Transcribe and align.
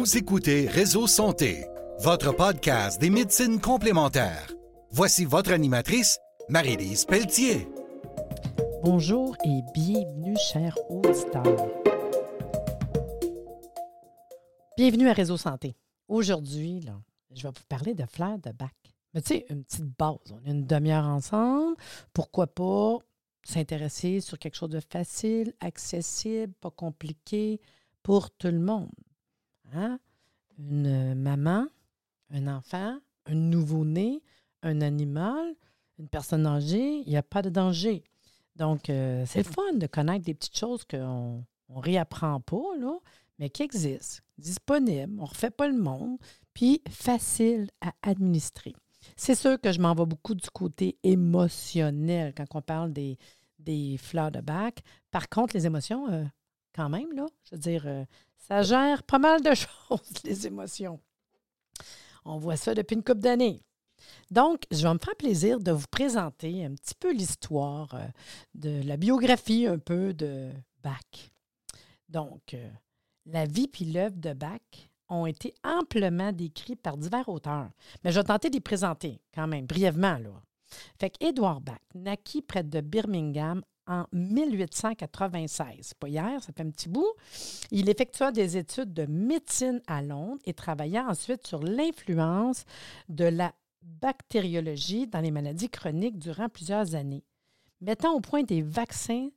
Vous 0.00 0.16
écoutez 0.16 0.66
Réseau 0.66 1.06
Santé, 1.06 1.66
votre 1.98 2.34
podcast 2.34 2.98
des 2.98 3.10
médecines 3.10 3.60
complémentaires. 3.60 4.50
Voici 4.90 5.26
votre 5.26 5.52
animatrice, 5.52 6.18
Marie-Lise 6.48 7.04
Pelletier. 7.04 7.68
Bonjour 8.82 9.36
et 9.44 9.60
bienvenue, 9.74 10.34
chers 10.38 10.74
auditeurs. 10.90 11.68
Bienvenue 14.78 15.10
à 15.10 15.12
Réseau 15.12 15.36
Santé. 15.36 15.76
Aujourd'hui, 16.08 16.80
je 17.34 17.42
vais 17.42 17.48
vous 17.48 17.64
parler 17.68 17.92
de 17.92 18.06
fleurs 18.06 18.38
de 18.38 18.52
bac. 18.52 18.72
Mais 19.12 19.20
tu 19.20 19.34
sais, 19.34 19.46
une 19.50 19.64
petite 19.64 19.98
base. 19.98 20.32
On 20.32 20.48
a 20.48 20.50
une 20.50 20.64
demi-heure 20.64 21.04
ensemble. 21.04 21.76
Pourquoi 22.14 22.46
pas 22.46 22.96
s'intéresser 23.44 24.20
sur 24.20 24.38
quelque 24.38 24.56
chose 24.56 24.70
de 24.70 24.80
facile, 24.80 25.52
accessible, 25.60 26.54
pas 26.58 26.70
compliqué 26.70 27.60
pour 28.02 28.30
tout 28.30 28.48
le 28.48 28.60
monde? 28.60 28.88
Une 30.58 31.14
maman, 31.14 31.66
un 32.30 32.46
enfant, 32.46 32.98
un 33.26 33.34
nouveau-né, 33.34 34.22
un 34.62 34.80
animal, 34.80 35.54
une 35.98 36.08
personne 36.08 36.46
âgée, 36.46 37.02
il 37.06 37.08
n'y 37.08 37.16
a 37.16 37.22
pas 37.22 37.42
de 37.42 37.50
danger. 37.50 38.04
Donc, 38.56 38.90
euh, 38.90 39.24
c'est 39.26 39.46
le 39.46 39.52
fun 39.52 39.72
de 39.74 39.86
connaître 39.86 40.24
des 40.24 40.34
petites 40.34 40.56
choses 40.56 40.84
qu'on 40.84 41.44
ne 41.68 41.80
réapprend 41.80 42.40
pas, 42.40 42.76
là, 42.78 42.98
mais 43.38 43.48
qui 43.48 43.62
existent, 43.62 44.22
disponibles, 44.38 45.14
on 45.18 45.24
ne 45.24 45.28
refait 45.28 45.50
pas 45.50 45.68
le 45.68 45.78
monde, 45.78 46.18
puis 46.52 46.82
facile 46.90 47.68
à 47.80 47.92
administrer. 48.02 48.74
C'est 49.16 49.34
sûr 49.34 49.58
que 49.60 49.72
je 49.72 49.80
m'en 49.80 49.94
vais 49.94 50.04
beaucoup 50.04 50.34
du 50.34 50.48
côté 50.50 50.98
émotionnel 51.02 52.34
quand 52.36 52.44
on 52.54 52.60
parle 52.60 52.92
des, 52.92 53.16
des 53.58 53.96
fleurs 53.98 54.30
de 54.30 54.40
bac. 54.40 54.82
Par 55.10 55.28
contre, 55.28 55.56
les 55.56 55.66
émotions, 55.66 56.10
euh, 56.10 56.24
quand 56.74 56.88
même, 56.88 57.12
là, 57.14 57.26
je 57.44 57.54
veux 57.54 57.60
dire, 57.60 57.84
euh, 57.86 58.04
ça 58.40 58.62
gère 58.62 59.02
pas 59.02 59.18
mal 59.18 59.42
de 59.42 59.54
choses, 59.54 60.22
les 60.24 60.46
émotions. 60.46 61.00
On 62.24 62.38
voit 62.38 62.56
ça 62.56 62.74
depuis 62.74 62.96
une 62.96 63.04
couple 63.04 63.20
d'années. 63.20 63.62
Donc, 64.30 64.64
je 64.70 64.82
vais 64.82 64.94
me 64.94 64.98
faire 64.98 65.16
plaisir 65.16 65.60
de 65.60 65.72
vous 65.72 65.86
présenter 65.90 66.64
un 66.64 66.74
petit 66.74 66.94
peu 66.94 67.12
l'histoire 67.12 67.94
euh, 67.94 68.06
de 68.54 68.82
la 68.86 68.96
biographie 68.96 69.66
un 69.66 69.78
peu 69.78 70.12
de 70.14 70.50
Bach. 70.82 71.30
Donc, 72.08 72.56
la 73.26 73.44
vie 73.44 73.68
puis 73.68 73.84
l'œuvre 73.84 74.16
de 74.16 74.32
Bach 74.32 74.90
ont 75.08 75.26
été 75.26 75.54
amplement 75.64 76.32
décrits 76.32 76.76
par 76.76 76.96
divers 76.96 77.28
auteurs. 77.28 77.70
Mais 78.02 78.12
je 78.12 78.20
vais 78.20 78.24
tenter 78.24 78.48
de 78.48 78.54
les 78.54 78.60
présenter 78.60 79.20
quand 79.34 79.46
même, 79.46 79.66
brièvement. 79.66 80.18
Là. 80.18 80.30
Fait 80.98 81.10
qu'Edouard 81.10 81.60
Bach 81.60 81.80
naquit 81.94 82.42
près 82.42 82.62
de 82.62 82.80
Birmingham 82.80 83.62
en 83.90 84.06
1896. 84.12 85.94
Pas 85.94 86.08
hier, 86.08 86.42
ça 86.42 86.52
fait 86.52 86.62
un 86.62 86.70
petit 86.70 86.88
bout. 86.88 87.12
Il 87.72 87.88
effectua 87.88 88.30
des 88.30 88.56
études 88.56 88.94
de 88.94 89.04
médecine 89.06 89.82
à 89.88 90.00
Londres 90.00 90.40
et 90.46 90.54
travailla 90.54 91.06
ensuite 91.08 91.46
sur 91.46 91.60
l'influence 91.60 92.64
de 93.08 93.24
la 93.24 93.52
bactériologie 93.82 95.08
dans 95.08 95.20
les 95.20 95.32
maladies 95.32 95.68
chroniques 95.68 96.18
durant 96.18 96.48
plusieurs 96.48 96.94
années, 96.94 97.24
mettant 97.80 98.14
au 98.14 98.20
point 98.20 98.44
des 98.44 98.62
vaccins 98.62 99.28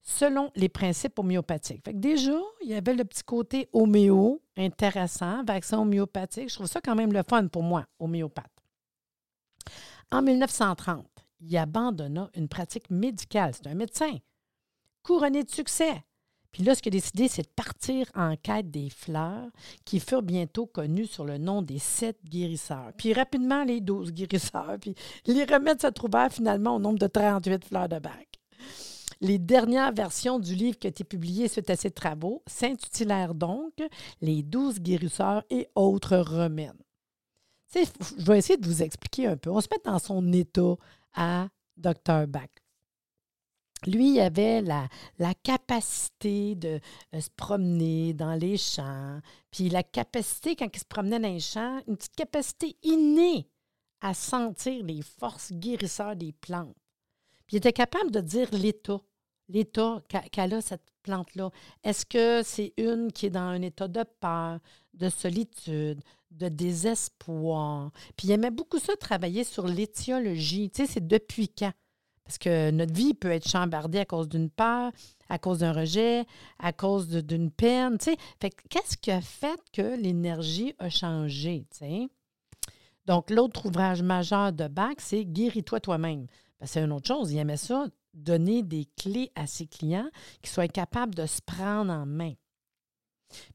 selon 0.00 0.50
les 0.56 0.70
principes 0.70 1.18
homéopathiques. 1.18 1.84
Fait 1.84 1.92
que 1.92 1.98
déjà, 1.98 2.38
il 2.62 2.70
y 2.70 2.74
avait 2.74 2.94
le 2.94 3.04
petit 3.04 3.22
côté 3.22 3.68
homéo 3.74 4.40
intéressant, 4.56 5.44
vaccin 5.44 5.78
homéopathique. 5.78 6.48
Je 6.48 6.54
trouve 6.54 6.66
ça 6.66 6.80
quand 6.80 6.94
même 6.94 7.12
le 7.12 7.22
fun 7.28 7.48
pour 7.48 7.62
moi, 7.62 7.84
homéopathe. 7.98 8.46
En 10.10 10.22
1930, 10.22 11.06
il 11.40 11.56
abandonna 11.56 12.30
une 12.34 12.48
pratique 12.48 12.90
médicale. 12.90 13.52
C'est 13.54 13.68
un 13.68 13.74
médecin 13.74 14.16
couronné 15.02 15.44
de 15.44 15.50
succès. 15.50 16.04
Puis 16.52 16.64
là, 16.64 16.74
ce 16.74 16.82
qu'il 16.82 16.92
a 16.92 16.98
décidé, 16.98 17.28
c'est 17.28 17.42
de 17.42 17.54
partir 17.54 18.10
en 18.14 18.34
quête 18.36 18.70
des 18.70 18.90
fleurs 18.90 19.50
qui 19.84 20.00
furent 20.00 20.22
bientôt 20.22 20.66
connues 20.66 21.06
sur 21.06 21.24
le 21.24 21.38
nom 21.38 21.62
des 21.62 21.78
sept 21.78 22.18
guérisseurs. 22.24 22.92
Puis 22.96 23.12
rapidement, 23.12 23.62
les 23.64 23.80
douze 23.80 24.12
guérisseurs. 24.12 24.76
Puis 24.80 24.94
les 25.26 25.44
remèdes 25.44 25.80
se 25.80 25.86
trouvèrent 25.86 26.32
finalement 26.32 26.76
au 26.76 26.78
nombre 26.78 26.98
de 26.98 27.06
38 27.06 27.64
fleurs 27.64 27.88
de 27.88 27.98
bac. 27.98 28.28
Les 29.20 29.38
dernières 29.38 29.92
versions 29.92 30.38
du 30.38 30.54
livre 30.54 30.78
qui 30.78 30.86
a 30.86 30.90
été 30.90 31.04
publié 31.04 31.46
suite 31.46 31.68
à 31.68 31.76
ces 31.76 31.90
travaux 31.90 32.42
s'intitulèrent 32.46 33.34
donc 33.34 33.74
Les 34.22 34.42
douze 34.42 34.80
guérisseurs 34.80 35.44
et 35.50 35.68
autres 35.74 36.16
remèdes. 36.16 36.72
je 37.74 38.24
vais 38.24 38.38
essayer 38.38 38.56
de 38.56 38.66
vous 38.66 38.82
expliquer 38.82 39.26
un 39.26 39.36
peu. 39.36 39.50
On 39.50 39.60
se 39.60 39.68
met 39.70 39.80
dans 39.84 39.98
son 39.98 40.32
état 40.32 40.74
à 41.14 41.48
Dr. 41.76 42.26
Bach. 42.26 42.50
Lui, 43.86 44.16
il 44.16 44.20
avait 44.20 44.60
la, 44.60 44.88
capacité 45.42 46.54
de 46.54 46.80
euh, 47.14 47.20
se 47.20 47.30
promener 47.30 48.12
dans 48.12 48.34
les 48.34 48.58
champs, 48.58 49.20
puis 49.50 49.70
la 49.70 49.82
capacité, 49.82 50.54
quand 50.54 50.68
il 50.72 50.78
se 50.78 50.84
promenait 50.84 51.18
dans 51.18 51.32
les 51.32 51.40
champs, 51.40 51.80
une 51.88 51.96
petite 51.96 52.14
capacité 52.14 52.76
innée 52.82 53.48
à 54.02 54.12
sentir 54.12 54.84
les 54.84 55.00
forces 55.02 55.52
guérisseurs 55.52 56.14
des 56.14 56.32
plantes. 56.32 56.76
Puis 57.46 57.56
il 57.56 57.58
était 57.58 57.72
capable 57.72 58.10
de 58.10 58.20
dire 58.20 58.48
l'état 58.52 59.00
l'état 59.50 60.02
qu'elle 60.30 60.54
a, 60.54 60.60
cette 60.60 60.92
plante-là. 61.02 61.50
Est-ce 61.82 62.06
que 62.06 62.42
c'est 62.44 62.72
une 62.76 63.12
qui 63.12 63.26
est 63.26 63.30
dans 63.30 63.40
un 63.40 63.62
état 63.62 63.88
de 63.88 64.04
peur, 64.20 64.60
de 64.94 65.08
solitude, 65.08 66.00
de 66.30 66.48
désespoir? 66.48 67.90
Puis 68.16 68.28
il 68.28 68.32
aimait 68.32 68.50
beaucoup 68.50 68.78
ça, 68.78 68.96
travailler 68.96 69.44
sur 69.44 69.66
l'étiologie. 69.66 70.70
Tu 70.70 70.86
sais, 70.86 70.92
c'est 70.92 71.06
depuis 71.06 71.48
quand? 71.48 71.72
Parce 72.24 72.38
que 72.38 72.70
notre 72.70 72.94
vie 72.94 73.14
peut 73.14 73.32
être 73.32 73.48
chambardée 73.48 73.98
à 73.98 74.04
cause 74.04 74.28
d'une 74.28 74.50
peur, 74.50 74.92
à 75.28 75.38
cause 75.38 75.58
d'un 75.58 75.72
rejet, 75.72 76.26
à 76.60 76.72
cause 76.72 77.08
d'une 77.08 77.50
peine. 77.50 77.98
Tu 77.98 78.04
sais. 78.04 78.16
Fait 78.40 78.50
qu'est-ce 78.68 78.96
qui 78.96 79.10
a 79.10 79.20
fait 79.20 79.60
que 79.72 79.96
l'énergie 80.00 80.74
a 80.78 80.90
changé? 80.90 81.66
Tu? 81.76 82.08
Donc, 83.06 83.30
l'autre 83.30 83.66
ouvrage 83.66 84.02
majeur 84.02 84.52
de 84.52 84.68
Bach, 84.68 84.94
c'est 84.98 85.24
Guéris-toi 85.24 85.80
toi-même. 85.80 86.26
c'est 86.62 86.84
une 86.84 86.92
autre 86.92 87.08
chose. 87.08 87.32
Il 87.32 87.38
aimait 87.38 87.56
ça, 87.56 87.86
donner 88.14 88.62
des 88.62 88.86
clés 88.96 89.32
à 89.34 89.48
ses 89.48 89.66
clients 89.66 90.08
qui 90.42 90.50
soient 90.50 90.68
capables 90.68 91.16
de 91.16 91.26
se 91.26 91.40
prendre 91.44 91.92
en 91.92 92.06
main. 92.06 92.34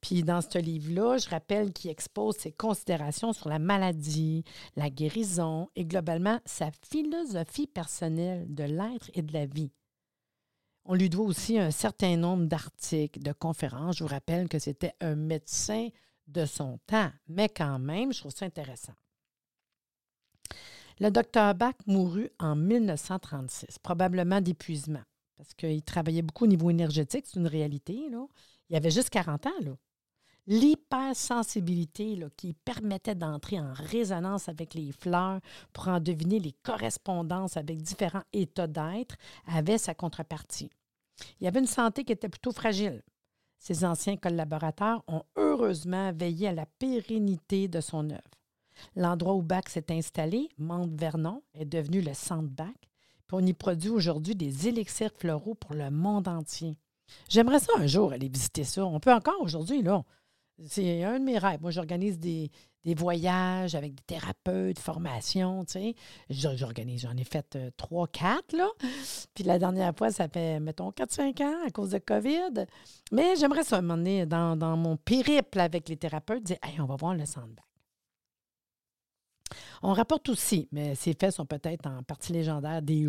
Puis 0.01 0.23
dans 0.23 0.41
ce 0.41 0.57
livre-là, 0.57 1.17
je 1.17 1.29
rappelle 1.29 1.73
qu'il 1.73 1.91
expose 1.91 2.37
ses 2.37 2.51
considérations 2.51 3.33
sur 3.33 3.49
la 3.49 3.59
maladie, 3.59 4.43
la 4.75 4.89
guérison 4.89 5.69
et 5.75 5.85
globalement 5.85 6.39
sa 6.45 6.69
philosophie 6.89 7.67
personnelle 7.67 8.45
de 8.53 8.63
l'être 8.63 9.09
et 9.13 9.21
de 9.21 9.33
la 9.33 9.45
vie. 9.45 9.71
On 10.85 10.93
lui 10.93 11.09
doit 11.09 11.25
aussi 11.25 11.57
un 11.57 11.71
certain 11.71 12.15
nombre 12.15 12.45
d'articles, 12.45 13.19
de 13.19 13.33
conférences. 13.33 13.97
Je 13.97 14.03
vous 14.03 14.09
rappelle 14.09 14.47
que 14.47 14.59
c'était 14.59 14.93
un 15.01 15.15
médecin 15.15 15.89
de 16.27 16.45
son 16.45 16.79
temps, 16.85 17.11
mais 17.27 17.49
quand 17.49 17.79
même, 17.79 18.13
je 18.13 18.19
trouve 18.19 18.33
ça 18.33 18.45
intéressant. 18.45 18.93
Le 20.99 21.09
docteur 21.09 21.53
Bach 21.55 21.75
mourut 21.87 22.29
en 22.39 22.55
1936, 22.55 23.79
probablement 23.79 24.39
d'épuisement, 24.41 25.03
parce 25.35 25.53
qu'il 25.53 25.81
travaillait 25.83 26.21
beaucoup 26.21 26.45
au 26.45 26.47
niveau 26.47 26.69
énergétique, 26.69 27.25
c'est 27.27 27.39
une 27.39 27.47
réalité. 27.47 28.07
Là. 28.09 28.25
Il 28.69 28.75
avait 28.75 28.91
juste 28.91 29.09
40 29.09 29.47
ans. 29.47 29.77
L'hypersensibilité 30.47 32.19
qui 32.37 32.53
permettait 32.53 33.15
d'entrer 33.15 33.59
en 33.59 33.73
résonance 33.73 34.47
avec 34.47 34.75
les 34.75 34.91
fleurs 34.91 35.39
pour 35.73 35.87
en 35.87 35.99
deviner 35.99 36.39
les 36.39 36.53
correspondances 36.63 37.57
avec 37.57 37.81
différents 37.81 38.23
états 38.31 38.67
d'être 38.67 39.15
avait 39.47 39.79
sa 39.79 39.95
contrepartie. 39.95 40.69
Il 41.39 41.47
avait 41.47 41.59
une 41.59 41.65
santé 41.65 42.03
qui 42.03 42.13
était 42.13 42.29
plutôt 42.29 42.51
fragile. 42.51 43.01
Ses 43.57 43.85
anciens 43.85 44.17
collaborateurs 44.17 45.03
ont 45.07 45.23
heureusement 45.35 46.11
veillé 46.13 46.49
à 46.49 46.53
la 46.53 46.65
pérennité 46.65 47.67
de 47.67 47.81
son 47.81 48.09
œuvre. 48.11 48.21
L'endroit 48.95 49.33
où 49.33 49.41
Bach 49.41 49.63
s'est 49.69 49.91
installé, 49.91 50.49
Mont-Vernon, 50.57 51.41
est 51.53 51.65
devenu 51.65 52.01
le 52.01 52.13
centre 52.13 52.49
Bach. 52.49 52.75
Puis 53.27 53.37
on 53.37 53.45
y 53.45 53.53
produit 53.53 53.89
aujourd'hui 53.89 54.35
des 54.35 54.67
élixirs 54.67 55.13
floraux 55.17 55.55
pour 55.55 55.73
le 55.73 55.89
monde 55.89 56.27
entier. 56.27 56.77
J'aimerais 57.29 57.59
ça 57.59 57.71
un 57.77 57.87
jour 57.87 58.13
aller 58.13 58.29
visiter 58.29 58.63
ça. 58.63 58.85
On 58.85 58.99
peut 58.99 59.13
encore 59.13 59.41
aujourd'hui, 59.41 59.81
là. 59.81 60.03
C'est 60.67 61.03
un 61.03 61.19
de 61.19 61.25
mes 61.25 61.37
rêves. 61.37 61.61
Moi, 61.61 61.71
j'organise 61.71 62.17
des, 62.17 62.49
voyages 62.95 63.75
avec 63.75 63.95
des 63.95 64.03
thérapeutes, 64.03 64.79
formations, 64.79 65.65
tu 65.65 65.73
sais. 65.73 65.95
J'organise, 66.29 67.01
j'en 67.01 67.17
ai 67.17 67.25
fait 67.25 67.55
euh, 67.55 67.71
trois, 67.75 68.07
quatre, 68.07 68.55
là. 68.55 68.69
Puis 69.33 69.43
la 69.43 69.59
dernière 69.59 69.93
fois, 69.95 70.11
ça 70.11 70.29
fait, 70.29 70.59
mettons, 70.59 70.91
quatre, 70.91 71.11
cinq 71.11 71.41
ans 71.41 71.57
à 71.67 71.71
cause 71.71 71.89
de 71.89 71.97
COVID. 71.97 72.65
Mais 73.11 73.35
j'aimerais 73.35 73.63
ça, 73.63 73.81
dans, 73.81 74.55
dans 74.55 74.77
mon 74.77 74.95
périple 74.95 75.59
avec 75.59 75.89
les 75.89 75.97
thérapeutes, 75.97 76.43
dire, 76.43 76.57
hey, 76.63 76.79
on 76.79 76.85
va 76.85 76.95
voir 76.95 77.13
le 77.13 77.25
Bach. 77.25 77.74
On 79.83 79.93
rapporte 79.93 80.29
aussi, 80.29 80.67
mais 80.71 80.95
ces 80.95 81.13
faits 81.13 81.31
sont 81.31 81.45
peut-être 81.45 81.87
en 81.87 82.03
partie 82.03 82.33
légendaires 82.33 82.81
déjà, 82.81 83.05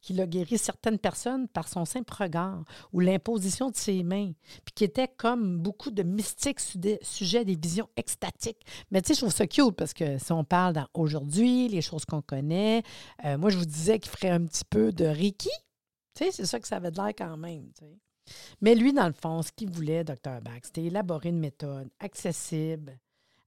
qu'il 0.00 0.20
a 0.20 0.26
guéri 0.26 0.58
certaines 0.58 0.98
personnes 0.98 1.48
par 1.48 1.68
son 1.68 1.84
simple 1.84 2.12
regard 2.12 2.64
ou 2.92 3.00
l'imposition 3.00 3.70
de 3.70 3.76
ses 3.76 4.02
mains, 4.02 4.32
puis 4.64 4.74
qui 4.74 4.84
était 4.84 5.08
comme 5.08 5.58
beaucoup 5.58 5.90
de 5.90 6.02
mystiques 6.02 6.60
sujets 7.02 7.40
à 7.40 7.44
des 7.44 7.56
visions 7.56 7.88
extatiques. 7.96 8.64
Mais 8.90 9.02
tu 9.02 9.08
sais, 9.08 9.14
je 9.14 9.20
trouve 9.20 9.32
ça 9.32 9.46
cute 9.46 9.72
parce 9.76 9.94
que 9.94 10.18
si 10.18 10.32
on 10.32 10.44
parle 10.44 10.74
d'aujourd'hui, 10.74 11.68
les 11.68 11.82
choses 11.82 12.04
qu'on 12.04 12.22
connaît, 12.22 12.82
euh, 13.24 13.38
moi, 13.38 13.50
je 13.50 13.58
vous 13.58 13.64
disais 13.64 13.98
qu'il 13.98 14.10
ferait 14.10 14.30
un 14.30 14.44
petit 14.44 14.64
peu 14.64 14.92
de 14.92 15.04
Reiki. 15.04 15.50
Tu 16.14 16.24
sais, 16.24 16.30
c'est 16.30 16.46
ça 16.46 16.60
que 16.60 16.68
ça 16.68 16.76
avait 16.76 16.90
de 16.90 16.96
l'air 16.96 17.12
quand 17.16 17.36
même. 17.36 17.70
Mais 18.60 18.74
lui, 18.74 18.92
dans 18.92 19.06
le 19.06 19.12
fond, 19.12 19.42
ce 19.42 19.50
qu'il 19.52 19.70
voulait, 19.70 20.04
Dr. 20.04 20.40
Bach, 20.42 20.60
c'était 20.62 20.84
élaborer 20.84 21.30
une 21.30 21.40
méthode 21.40 21.88
accessible 21.98 22.98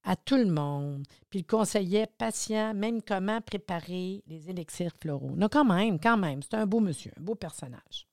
à 0.06 0.16
tout 0.16 0.38
le 0.38 0.46
monde, 0.46 1.04
puis 1.30 1.40
il 1.40 1.46
conseillait 1.46 2.06
patient, 2.06 2.74
même 2.76 3.02
comment 3.02 3.42
préparer 3.42 4.24
les 4.28 4.50
élixirs 4.50 4.94
floraux. 5.02 5.34
Non, 5.36 5.50
quand 5.50 5.66
même, 5.66 6.00
quand 6.00 6.16
même, 6.16 6.42
c'est 6.44 6.54
un 6.54 6.68
beau 6.68 6.80
monsieur, 6.80 7.12
un 7.18 7.22
beau 7.22 7.34
personnage. 7.34 8.08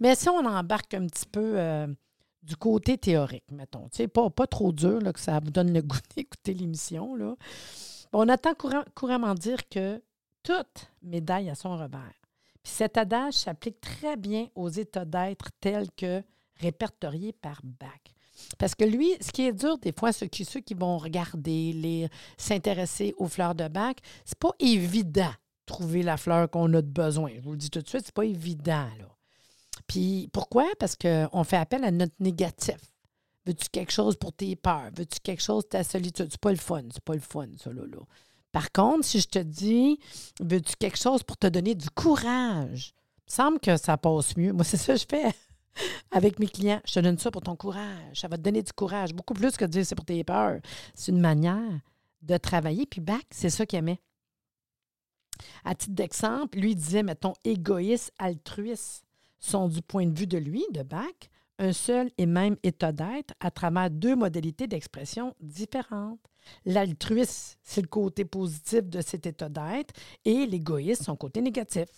Mais 0.00 0.14
si 0.14 0.28
on 0.28 0.44
embarque 0.44 0.92
un 0.94 1.06
petit 1.06 1.26
peu 1.26 1.58
euh, 1.58 1.86
du 2.42 2.56
côté 2.56 2.98
théorique, 2.98 3.50
mettons, 3.50 3.88
tu 3.88 3.96
sais, 3.96 4.08
pas, 4.08 4.30
trop 4.46 4.70
dur, 4.70 5.00
là, 5.00 5.12
que 5.12 5.20
ça 5.20 5.40
vous 5.40 5.50
donne 5.50 5.72
le 5.72 5.82
goût 5.82 5.98
d'écouter 6.14 6.52
l'émission, 6.52 7.14
là. 7.14 7.34
On 8.12 8.28
attend 8.28 8.52
couramment 8.94 9.34
dire 9.34 9.68
que 9.68 10.02
toute 10.42 10.90
médaille 11.02 11.50
a 11.50 11.54
son 11.54 11.76
revers. 11.76 12.22
Puis 12.62 12.72
cet 12.72 12.96
adage 12.96 13.34
s'applique 13.34 13.80
très 13.80 14.16
bien 14.16 14.48
aux 14.54 14.68
états 14.68 15.04
d'être 15.04 15.50
tels 15.60 15.90
que 15.92 16.22
répertoriés 16.56 17.32
par 17.32 17.60
Bach. 17.62 17.90
Parce 18.58 18.74
que 18.74 18.84
lui, 18.84 19.14
ce 19.20 19.30
qui 19.32 19.46
est 19.46 19.52
dur 19.52 19.78
des 19.78 19.92
fois, 19.92 20.12
ceux 20.12 20.26
qui, 20.26 20.44
ceux 20.44 20.60
qui 20.60 20.74
vont 20.74 20.98
regarder, 20.98 21.72
les, 21.72 22.08
s'intéresser 22.36 23.14
aux 23.18 23.28
fleurs 23.28 23.54
de 23.54 23.68
bac, 23.68 23.98
c'est 24.24 24.38
pas 24.38 24.52
évident 24.58 25.32
trouver 25.66 26.02
la 26.02 26.16
fleur 26.16 26.50
qu'on 26.50 26.72
a 26.74 26.82
de 26.82 26.88
besoin. 26.88 27.30
Je 27.36 27.40
vous 27.40 27.52
le 27.52 27.58
dis 27.58 27.70
tout 27.70 27.80
de 27.80 27.88
suite, 27.88 28.02
c'est 28.04 28.14
pas 28.14 28.24
évident. 28.24 28.88
Là. 28.98 29.08
Puis 29.86 30.28
pourquoi? 30.32 30.66
Parce 30.78 30.96
qu'on 30.96 31.44
fait 31.44 31.56
appel 31.56 31.84
à 31.84 31.90
notre 31.90 32.14
négatif. 32.20 32.78
Veux-tu 33.46 33.68
quelque 33.70 33.92
chose 33.92 34.16
pour 34.16 34.32
tes 34.32 34.56
peurs? 34.56 34.90
Veux-tu 34.96 35.20
quelque 35.22 35.42
chose 35.42 35.64
pour 35.64 35.70
ta 35.70 35.84
solitude? 35.84 36.28
C'est 36.30 36.40
pas 36.40 36.50
le 36.50 36.58
fun, 36.58 36.82
c'est 36.92 37.04
pas 37.04 37.14
le 37.14 37.20
fun, 37.20 37.46
ça, 37.56 37.72
là. 37.72 37.82
Par 38.52 38.72
contre, 38.72 39.04
si 39.04 39.20
je 39.20 39.28
te 39.28 39.38
dis, 39.38 39.98
veux-tu 40.40 40.74
quelque 40.76 40.98
chose 40.98 41.22
pour 41.22 41.36
te 41.36 41.46
donner 41.46 41.74
du 41.74 41.90
courage? 41.90 42.94
Il 43.18 43.30
me 43.30 43.34
semble 43.34 43.60
que 43.60 43.76
ça 43.76 43.96
passe 43.96 44.36
mieux. 44.36 44.52
Moi, 44.52 44.64
c'est 44.64 44.78
ça 44.78 44.94
que 44.94 45.00
je 45.00 45.06
fais 45.08 45.34
avec 46.10 46.38
mes 46.38 46.48
clients. 46.48 46.80
Je 46.86 46.94
te 46.94 47.00
donne 47.00 47.18
ça 47.18 47.30
pour 47.30 47.42
ton 47.42 47.56
courage. 47.56 48.20
Ça 48.20 48.28
va 48.28 48.36
te 48.36 48.42
donner 48.42 48.62
du 48.62 48.72
courage. 48.72 49.14
Beaucoup 49.14 49.34
plus 49.34 49.56
que 49.56 49.64
de 49.64 49.70
dire 49.70 49.86
c'est 49.86 49.94
pour 49.94 50.04
tes 50.04 50.24
peurs. 50.24 50.60
C'est 50.94 51.12
une 51.12 51.20
manière 51.20 51.80
de 52.22 52.36
travailler. 52.36 52.86
Puis 52.86 53.00
Bach, 53.00 53.22
c'est 53.30 53.50
ça 53.50 53.66
qu'il 53.66 53.78
aimait. 53.78 54.00
À 55.64 55.74
titre 55.74 55.94
d'exemple, 55.94 56.58
lui 56.58 56.74
disait, 56.74 57.02
mettons, 57.02 57.34
égoïste, 57.44 58.12
altruiste 58.18 59.04
sont 59.38 59.68
du 59.68 59.82
point 59.82 60.06
de 60.06 60.18
vue 60.18 60.26
de 60.26 60.38
lui, 60.38 60.64
de 60.72 60.82
Bach, 60.82 61.30
un 61.58 61.72
seul 61.72 62.10
et 62.18 62.26
même 62.26 62.56
état 62.62 62.92
d'être 62.92 63.34
à 63.40 63.50
travers 63.50 63.90
deux 63.90 64.16
modalités 64.16 64.66
d'expression 64.66 65.34
différentes. 65.40 66.20
L'altruisme, 66.64 67.56
c'est 67.62 67.82
le 67.82 67.88
côté 67.88 68.24
positif 68.24 68.84
de 68.84 69.00
cet 69.00 69.26
état 69.26 69.48
d'être 69.48 69.94
et 70.24 70.46
l'égoïsme, 70.46 71.04
son 71.04 71.16
côté 71.16 71.40
négatif. 71.40 71.88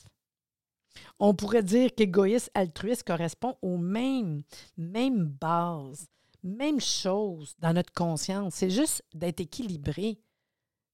On 1.19 1.34
pourrait 1.34 1.62
dire 1.62 1.90
qu'égoïste, 1.94 2.50
altruiste 2.54 3.04
correspond 3.04 3.56
aux 3.62 3.76
mêmes, 3.76 4.42
mêmes 4.76 5.26
bases, 5.26 6.08
même 6.42 6.81
chose 6.81 7.54
dans 7.58 7.72
notre 7.72 7.92
conscience. 7.92 8.54
C'est 8.54 8.70
juste 8.70 9.02
d'être 9.14 9.40
équilibré. 9.40 10.19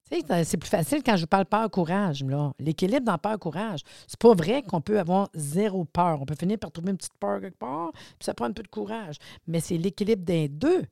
C'est 0.09 0.57
plus 0.57 0.69
facile 0.69 1.03
quand 1.05 1.17
je 1.17 1.27
parle 1.27 1.47
peur-courage. 1.47 2.25
L'équilibre 2.61 3.05
dans 3.05 3.19
peur-courage. 3.19 3.81
C'est 4.07 4.21
pas 4.21 4.35
vrai 4.35 4.63
qu'on 4.63 4.81
peut 4.81 5.01
avoir 5.01 5.29
zéro 5.35 5.85
peur. 5.85 6.23
On 6.23 6.27
peut 6.27 6.37
finir 6.39 6.59
par 6.59 6.71
trouver 6.71 6.91
une 6.91 6.97
petite 6.97 7.19
peur 7.19 7.41
quelque 7.41 7.59
part, 7.59 7.91
puis 7.93 8.25
ça 8.25 8.33
prend 8.33 8.47
un 8.47 8.53
peu 8.53 8.63
de 8.63 8.69
courage. 8.69 9.17
Mais 9.49 9.59
c'est 9.59 9.77
l'équilibre 9.77 10.25
des 10.25 10.49
deux 10.49 10.85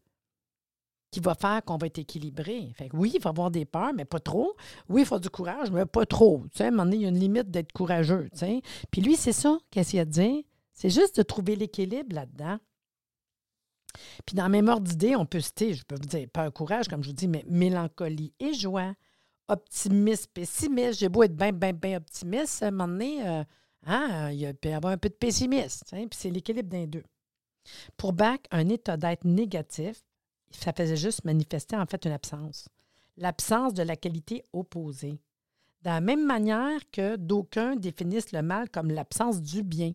qui 1.15 1.21
va 1.21 1.37
faire 1.37 1.63
qu'on 1.65 1.77
va 1.77 1.87
être 1.87 1.99
équilibré. 1.99 2.73
Fait 2.75 2.91
oui, 2.93 3.13
il 3.15 3.23
faut 3.23 3.29
avoir 3.29 3.53
des 3.53 3.65
peurs, 3.65 3.93
mais 3.95 4.05
pas 4.05 4.19
trop. 4.19 4.57
Oui, 4.89 5.03
il 5.03 5.07
faut 5.07 5.21
du 5.21 5.31
courage, 5.31 5.71
mais 5.71 5.87
pas 5.87 6.05
trop. 6.05 6.43
Tu 6.51 6.59
sais, 6.59 6.65
à 6.65 6.67
un 6.67 6.71
moment 6.73 6.85
donné, 6.87 6.97
il 6.97 7.03
y 7.03 7.07
a 7.07 7.09
une 7.09 7.21
limite 7.21 7.53
d'être 7.53 7.71
courageux. 7.71 8.29
Puis 8.91 9.01
lui, 9.01 9.15
c'est 9.15 9.33
ça 9.33 9.57
qu'est-ce 9.71 9.93
qu'il 9.93 10.01
a 10.01 10.05
dit? 10.05 10.45
C'est 10.73 10.91
juste 10.91 11.17
de 11.19 11.23
trouver 11.23 11.55
l'équilibre 11.55 12.17
là-dedans. 12.17 12.59
Puis 14.27 14.35
dans 14.35 14.43
la 14.43 14.49
même 14.49 14.69
ordre 14.69 14.89
d'idée, 14.89 15.15
on 15.15 15.25
peut 15.25 15.39
citer, 15.39 15.75
je 15.75 15.85
peux 15.85 15.95
vous 15.95 16.09
dire, 16.09 16.27
peur, 16.33 16.53
courage, 16.53 16.89
comme 16.89 17.05
je 17.05 17.11
vous 17.11 17.15
dis, 17.15 17.29
mais 17.29 17.45
mélancolie 17.47 18.33
et 18.41 18.53
joie, 18.53 18.93
optimisme, 19.47 20.27
pessimiste. 20.35 20.99
J'ai 20.99 21.09
beau 21.09 21.23
être 21.23 21.37
bien, 21.37 21.53
bien, 21.53 21.73
bien 21.73 21.99
optimiste, 21.99 22.61
à 22.65 22.67
un 22.67 22.71
moment 22.73 22.89
donné, 22.89 23.25
euh, 23.25 23.45
hein, 23.87 24.33
il 24.33 24.53
peut 24.55 24.71
y 24.71 24.73
avoir 24.73 24.93
un 24.93 24.99
peu 24.99 25.11
de 25.11 25.15
pessimiste. 25.15 25.85
Puis 25.93 26.09
c'est 26.11 26.31
l'équilibre 26.31 26.69
d'un 26.69 26.87
deux. 26.87 27.05
Pour 27.97 28.13
Bach, 28.13 28.41
un 28.51 28.69
état 28.69 28.97
d'être 28.97 29.25
négatif, 29.25 30.03
ça 30.59 30.73
faisait 30.73 30.97
juste 30.97 31.25
manifester 31.25 31.77
en 31.77 31.87
fait 31.87 32.05
une 32.05 32.13
absence. 32.13 32.69
L'absence 33.17 33.75
de 33.75 33.83
la 33.83 33.97
qualité 33.97 34.45
opposée. 34.53 35.21
De 35.83 35.91
la 35.91 36.01
même 36.01 36.25
manière 36.25 36.81
que 36.91 37.17
d'aucuns 37.17 37.77
définissent 37.77 38.33
le 38.33 38.43
mal 38.43 38.71
comme 38.71 38.91
l'absence 38.91 39.43
du 39.43 39.63
bien. 39.63 39.93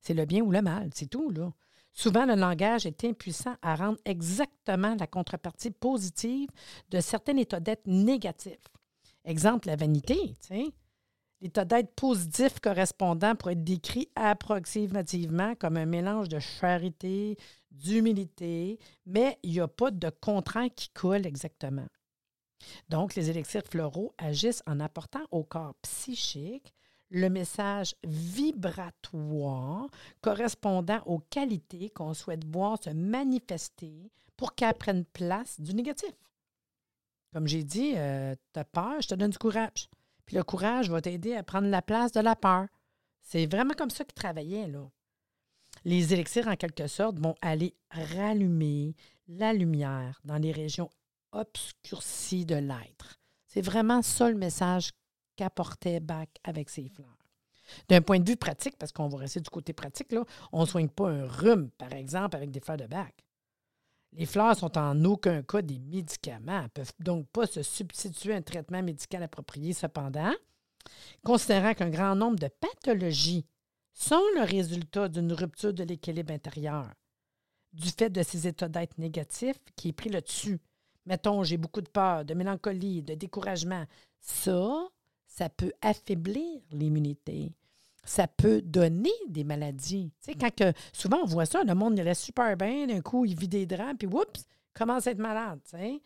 C'est 0.00 0.14
le 0.14 0.24
bien 0.24 0.42
ou 0.42 0.50
le 0.50 0.62
mal, 0.62 0.90
c'est 0.94 1.08
tout, 1.08 1.30
là. 1.30 1.52
Souvent, 1.92 2.24
le 2.24 2.34
langage 2.34 2.86
est 2.86 3.04
impuissant 3.04 3.54
à 3.60 3.76
rendre 3.76 3.98
exactement 4.04 4.96
la 4.98 5.06
contrepartie 5.06 5.70
positive 5.70 6.48
de 6.90 7.00
certains 7.00 7.36
états 7.36 7.60
d'être 7.60 7.86
négatifs. 7.86 8.68
Exemple, 9.24 9.68
la 9.68 9.76
vanité. 9.76 10.36
L'état 11.42 11.64
d'être 11.64 11.92
positif 11.96 12.60
correspondant 12.60 13.34
pourrait 13.34 13.54
être 13.54 13.64
décrit 13.64 14.08
approximativement 14.14 15.56
comme 15.56 15.76
un 15.76 15.86
mélange 15.86 16.28
de 16.28 16.38
charité, 16.38 17.36
d'humilité, 17.72 18.78
mais 19.06 19.40
il 19.42 19.50
n'y 19.50 19.60
a 19.60 19.66
pas 19.66 19.90
de 19.90 20.08
contraint 20.08 20.68
qui 20.68 20.88
colle 20.90 21.26
exactement. 21.26 21.88
Donc, 22.88 23.16
les 23.16 23.28
élixirs 23.28 23.66
floraux 23.68 24.14
agissent 24.18 24.62
en 24.68 24.78
apportant 24.78 25.24
au 25.32 25.42
corps 25.42 25.74
psychique 25.82 26.72
le 27.10 27.28
message 27.28 27.96
vibratoire 28.04 29.88
correspondant 30.20 31.02
aux 31.06 31.18
qualités 31.18 31.90
qu'on 31.90 32.14
souhaite 32.14 32.44
voir 32.44 32.80
se 32.80 32.90
manifester 32.90 34.12
pour 34.36 34.54
qu'elles 34.54 34.74
prennent 34.74 35.04
place 35.06 35.60
du 35.60 35.74
négatif. 35.74 36.14
Comme 37.32 37.48
j'ai 37.48 37.64
dit, 37.64 37.94
euh, 37.96 38.36
tu 38.54 38.60
as 38.60 38.64
peur, 38.64 39.00
je 39.00 39.08
te 39.08 39.14
donne 39.16 39.30
du 39.30 39.38
courage. 39.38 39.88
Puis 40.26 40.36
le 40.36 40.44
courage 40.44 40.90
va 40.90 41.00
t'aider 41.00 41.34
à 41.34 41.42
prendre 41.42 41.68
la 41.68 41.82
place 41.82 42.12
de 42.12 42.20
la 42.20 42.36
peur. 42.36 42.66
C'est 43.20 43.46
vraiment 43.46 43.74
comme 43.74 43.90
ça 43.90 44.04
qu'il 44.04 44.14
travaillait, 44.14 44.68
là 44.68 44.88
les 45.84 46.12
élixirs, 46.12 46.48
en 46.48 46.56
quelque 46.56 46.86
sorte, 46.86 47.18
vont 47.18 47.34
aller 47.40 47.74
rallumer 47.90 48.94
la 49.28 49.52
lumière 49.52 50.20
dans 50.24 50.36
les 50.36 50.52
régions 50.52 50.90
obscurcies 51.32 52.46
de 52.46 52.56
l'être. 52.56 53.20
C'est 53.46 53.62
vraiment 53.62 54.02
ça 54.02 54.28
le 54.30 54.36
message 54.36 54.90
qu'apportait 55.36 56.00
Bach 56.00 56.28
avec 56.44 56.70
ses 56.70 56.88
fleurs. 56.88 57.08
D'un 57.88 58.02
point 58.02 58.20
de 58.20 58.28
vue 58.28 58.36
pratique, 58.36 58.76
parce 58.76 58.92
qu'on 58.92 59.08
va 59.08 59.18
rester 59.18 59.40
du 59.40 59.48
côté 59.48 59.72
pratique, 59.72 60.12
là, 60.12 60.24
on 60.52 60.62
ne 60.62 60.66
soigne 60.66 60.88
pas 60.88 61.08
un 61.08 61.26
rhume, 61.26 61.70
par 61.78 61.92
exemple, 61.92 62.36
avec 62.36 62.50
des 62.50 62.60
fleurs 62.60 62.76
de 62.76 62.86
Bach. 62.86 63.12
Les 64.14 64.26
fleurs 64.26 64.56
sont 64.56 64.76
en 64.76 65.04
aucun 65.04 65.42
cas 65.42 65.62
des 65.62 65.78
médicaments, 65.78 66.62
ne 66.62 66.68
peuvent 66.68 66.92
donc 67.00 67.26
pas 67.28 67.46
se 67.46 67.62
substituer 67.62 68.34
à 68.34 68.36
un 68.36 68.42
traitement 68.42 68.82
médical 68.82 69.22
approprié. 69.22 69.72
Cependant, 69.72 70.32
considérant 71.24 71.72
qu'un 71.74 71.88
grand 71.88 72.14
nombre 72.14 72.38
de 72.38 72.48
pathologies 72.48 73.46
sont 73.94 74.22
le 74.36 74.42
résultat 74.42 75.08
d'une 75.08 75.32
rupture 75.32 75.72
de 75.72 75.84
l'équilibre 75.84 76.32
intérieur, 76.32 76.90
du 77.72 77.88
fait 77.88 78.10
de 78.10 78.22
ces 78.22 78.46
états 78.46 78.68
d'être 78.68 78.98
négatifs 78.98 79.60
qui 79.76 79.88
est 79.88 79.92
pris 79.92 80.10
le 80.10 80.20
dessus. 80.20 80.60
Mettons, 81.06 81.42
j'ai 81.42 81.56
beaucoup 81.56 81.80
de 81.80 81.88
peur, 81.88 82.24
de 82.24 82.34
mélancolie, 82.34 83.02
de 83.02 83.14
découragement. 83.14 83.86
Ça, 84.20 84.88
ça 85.26 85.48
peut 85.48 85.72
affaiblir 85.80 86.60
l'immunité. 86.70 87.52
Ça 88.04 88.26
peut 88.26 88.62
donner 88.62 89.12
des 89.28 89.44
maladies. 89.44 90.12
Tu 90.20 90.32
sais, 90.32 90.34
quand 90.34 90.54
que, 90.54 90.72
souvent 90.92 91.18
on 91.22 91.26
voit 91.26 91.46
ça, 91.46 91.62
le 91.62 91.74
monde 91.74 91.98
il 91.98 92.06
est 92.06 92.14
super 92.14 92.56
bien, 92.56 92.86
d'un 92.86 93.00
coup 93.00 93.24
il 93.24 93.38
vit 93.38 93.48
des 93.48 93.66
draps, 93.66 93.96
puis 93.98 94.08
oups, 94.08 94.44
commence 94.74 95.06
à 95.06 95.12
être 95.12 95.18
malade. 95.18 95.60
Tu 95.64 95.76
sais. 95.76 96.02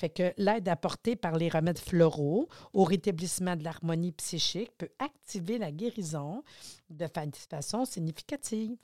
Fait 0.00 0.10
que 0.10 0.32
l'aide 0.36 0.68
apportée 0.68 1.16
par 1.16 1.36
les 1.36 1.48
remèdes 1.48 1.78
floraux 1.78 2.48
au 2.72 2.84
rétablissement 2.84 3.56
de 3.56 3.64
l'harmonie 3.64 4.12
psychique 4.12 4.70
peut 4.78 4.90
activer 5.00 5.58
la 5.58 5.72
guérison 5.72 6.44
de 6.88 7.06
façon 7.50 7.84
significative. 7.84 8.76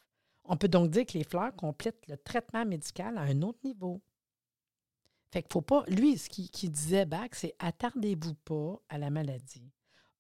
On 0.45 0.57
peut 0.57 0.69
donc 0.69 0.91
dire 0.91 1.07
que 1.07 1.17
les 1.17 1.25
fleurs 1.25 1.55
complètent 1.55 2.07
le 2.09 2.17
traitement 2.17 2.65
médical 2.65 3.17
à 3.17 3.23
un 3.23 3.43
autre 3.43 3.61
niveau. 3.65 4.01
Fait 5.33 5.43
qu'il 5.43 5.53
faut 5.53 5.63
pas. 5.63 5.85
Lui, 5.89 6.19
ce 6.19 6.29
qu'il 6.29 6.51
qui 6.51 6.69
disait, 6.69 7.07
Bach, 7.07 7.31
c'est 7.33 7.55
attardez-vous 7.59 8.35
pas 8.35 8.81
à 8.89 8.99
la 8.99 9.11
maladie. 9.11 9.71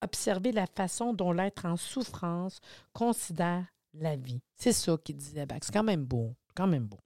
Observez 0.02 0.52
la 0.52 0.66
façon 0.66 1.12
dont 1.12 1.32
l'être 1.32 1.64
en 1.64 1.76
souffrance 1.76 2.60
considère 2.92 3.64
la 3.94 4.16
vie. 4.16 4.40
C'est 4.54 4.72
ça 4.72 4.96
qu'il 5.02 5.16
disait. 5.16 5.46
C'est 5.62 5.72
quand 5.72 5.82
même 5.82 6.04
beau. 6.04 6.34
Quand 6.54 6.66
même 6.66 6.86
beau 6.86 6.98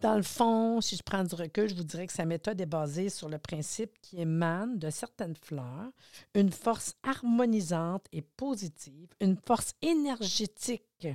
dans 0.00 0.16
le 0.16 0.22
fond, 0.22 0.80
si 0.80 0.96
je 0.96 1.02
prends 1.02 1.24
du 1.24 1.34
recul, 1.34 1.68
je 1.68 1.74
vous 1.74 1.82
dirais 1.82 2.06
que 2.06 2.12
sa 2.12 2.24
méthode 2.24 2.60
est 2.60 2.66
basée 2.66 3.08
sur 3.08 3.28
le 3.28 3.38
principe 3.38 4.00
qui 4.00 4.20
émane 4.20 4.78
de 4.78 4.90
certaines 4.90 5.36
fleurs, 5.36 5.90
une 6.34 6.52
force 6.52 6.94
harmonisante 7.02 8.06
et 8.12 8.22
positive, 8.22 9.08
une 9.20 9.36
force 9.36 9.74
énergétique 9.82 11.08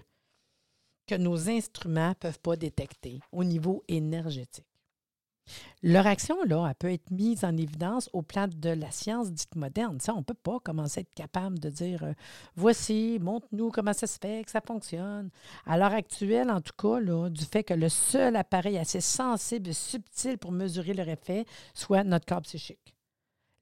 que 1.08 1.16
nos 1.16 1.50
instruments 1.50 2.10
ne 2.10 2.14
peuvent 2.16 2.40
pas 2.40 2.58
détecter 2.58 3.20
au 3.32 3.46
niveau 3.46 3.84
énergétique. 3.88 4.66
Leur 5.84 6.08
action, 6.08 6.38
là, 6.46 6.66
elle 6.68 6.76
peut 6.76 6.92
être 6.92 7.12
mise 7.12 7.44
en 7.44 7.56
évidence 7.56 8.10
au 8.14 8.22
plan 8.22 8.48
de 8.48 8.70
la 8.70 8.92
science 8.92 9.32
dite 9.32 9.56
moderne. 9.56 10.00
Ça, 10.00 10.14
on 10.14 10.20
ne 10.20 10.24
peut 10.24 10.34
pas 10.34 10.60
commencer 10.60 11.00
à 11.00 11.02
être 11.02 11.14
capable 11.14 11.60
de 11.60 11.70
dire 11.70 12.04
euh, 12.04 12.14
voici, 12.56 13.20
montre-nous 13.22 13.72
comment 13.72 13.94
ça 13.94 14.08
se 14.08 14.18
fait, 14.20 14.44
que 14.44 14.52
ça 14.52 14.62
fonctionne. 14.62 15.30
À 15.66 15.78
l'heure 15.78 15.94
actuelle, 15.94 16.50
en 16.50 16.62
tout 16.62 16.74
cas, 16.78 17.00
là, 17.00 17.30
du 17.30 17.46
fait 17.46 17.64
que 17.64 17.74
le 17.74 17.90
seul 17.90 18.36
appareil 18.36 18.78
assez 18.78 19.02
sensible 19.02 19.70
et 19.70 19.74
subtil 19.74 20.38
pour 20.38 20.52
mesurer 20.52 20.94
leur 20.94 21.10
effet 21.10 21.46
soit 21.74 22.04
notre 22.04 22.26
corps 22.26 22.42
psychique. 22.42 22.94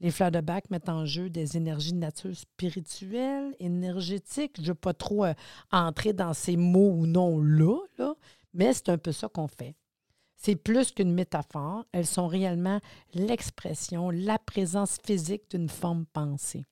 Les 0.02 0.12
fleurs 0.12 0.32
de 0.32 0.42
bac 0.42 0.70
mettent 0.70 0.90
en 0.90 1.06
jeu 1.06 1.30
des 1.30 1.56
énergies 1.56 1.94
de 1.94 2.00
nature 2.00 2.36
spirituelle. 2.36 3.56
Je 3.60 3.68
ne 3.68 4.68
veux 4.68 4.76
pas 4.76 4.94
trop 4.94 5.26
euh, 5.26 5.34
entrer 5.72 6.14
dans 6.14 6.34
ces 6.34 6.58
mots 6.58 6.92
ou 6.92 7.08
non-là, 7.08 7.80
là, 7.98 8.16
mais 8.54 8.74
c'est 8.74 8.90
un 8.90 8.98
peu 8.98 9.12
ça 9.12 9.30
qu'on 9.30 9.48
fait. 9.48 9.76
C'est 10.46 10.56
plus 10.56 10.92
qu'une 10.92 11.12
métaphore, 11.12 11.86
elles 11.92 12.06
sont 12.06 12.28
réellement 12.28 12.80
l'expression, 13.16 14.12
la 14.12 14.38
présence 14.38 15.00
physique 15.04 15.50
d'une 15.50 15.70
forme 15.70 16.06
pensée. 16.06 16.68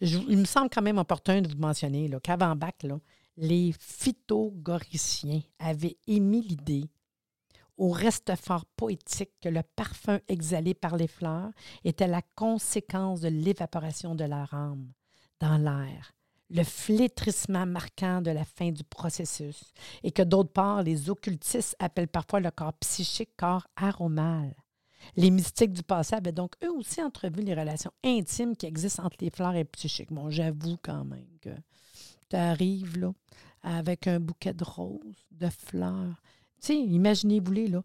il 0.00 0.36
me 0.36 0.46
semble 0.46 0.68
quand 0.68 0.82
même 0.82 0.98
opportun 0.98 1.42
de 1.42 1.48
vous 1.48 1.60
mentionner 1.60 2.10
qu'avant 2.24 2.56
Bach, 2.56 2.72
les 3.36 3.72
phytogoriciens 3.78 5.42
avaient 5.60 5.96
émis 6.08 6.42
l'idée 6.42 6.90
au 7.76 7.90
reste 7.90 8.34
fort 8.34 8.66
poétique 8.66 9.34
que 9.40 9.48
le 9.48 9.62
parfum 9.62 10.18
exhalé 10.26 10.74
par 10.74 10.96
les 10.96 11.06
fleurs 11.06 11.52
était 11.84 12.08
la 12.08 12.22
conséquence 12.34 13.20
de 13.20 13.28
l'évaporation 13.28 14.16
de 14.16 14.24
leur 14.24 14.52
âme 14.54 14.90
dans 15.38 15.58
l'air, 15.58 16.16
le 16.50 16.62
flétrissement 16.62 17.66
marquant 17.66 18.20
de 18.20 18.30
la 18.30 18.44
fin 18.44 18.70
du 18.70 18.84
processus, 18.84 19.72
et 20.02 20.10
que 20.10 20.22
d'autre 20.22 20.52
part, 20.52 20.82
les 20.82 21.10
occultistes 21.10 21.76
appellent 21.78 22.08
parfois 22.08 22.40
le 22.40 22.50
corps 22.50 22.74
psychique 22.74 23.36
corps 23.36 23.66
aromal. 23.76 24.54
Les 25.16 25.30
mystiques 25.30 25.72
du 25.72 25.82
passé 25.82 26.14
avaient 26.14 26.32
donc 26.32 26.52
eux 26.64 26.72
aussi 26.72 27.02
entrevu 27.02 27.42
les 27.42 27.54
relations 27.54 27.92
intimes 28.02 28.56
qui 28.56 28.66
existent 28.66 29.04
entre 29.04 29.18
les 29.20 29.30
fleurs 29.30 29.54
et 29.54 29.60
le 29.60 29.64
psychique. 29.64 30.12
Bon, 30.12 30.30
j'avoue 30.30 30.76
quand 30.82 31.04
même 31.04 31.28
que 31.40 31.50
tu 32.30 32.36
arrives 32.36 32.98
là 32.98 33.12
avec 33.62 34.06
un 34.06 34.20
bouquet 34.20 34.54
de 34.54 34.64
roses, 34.64 35.26
de 35.30 35.48
fleurs. 35.48 36.22
Tu 36.60 36.68
sais, 36.68 36.76
imaginez-vous-les 36.76 37.68
là, 37.68 37.82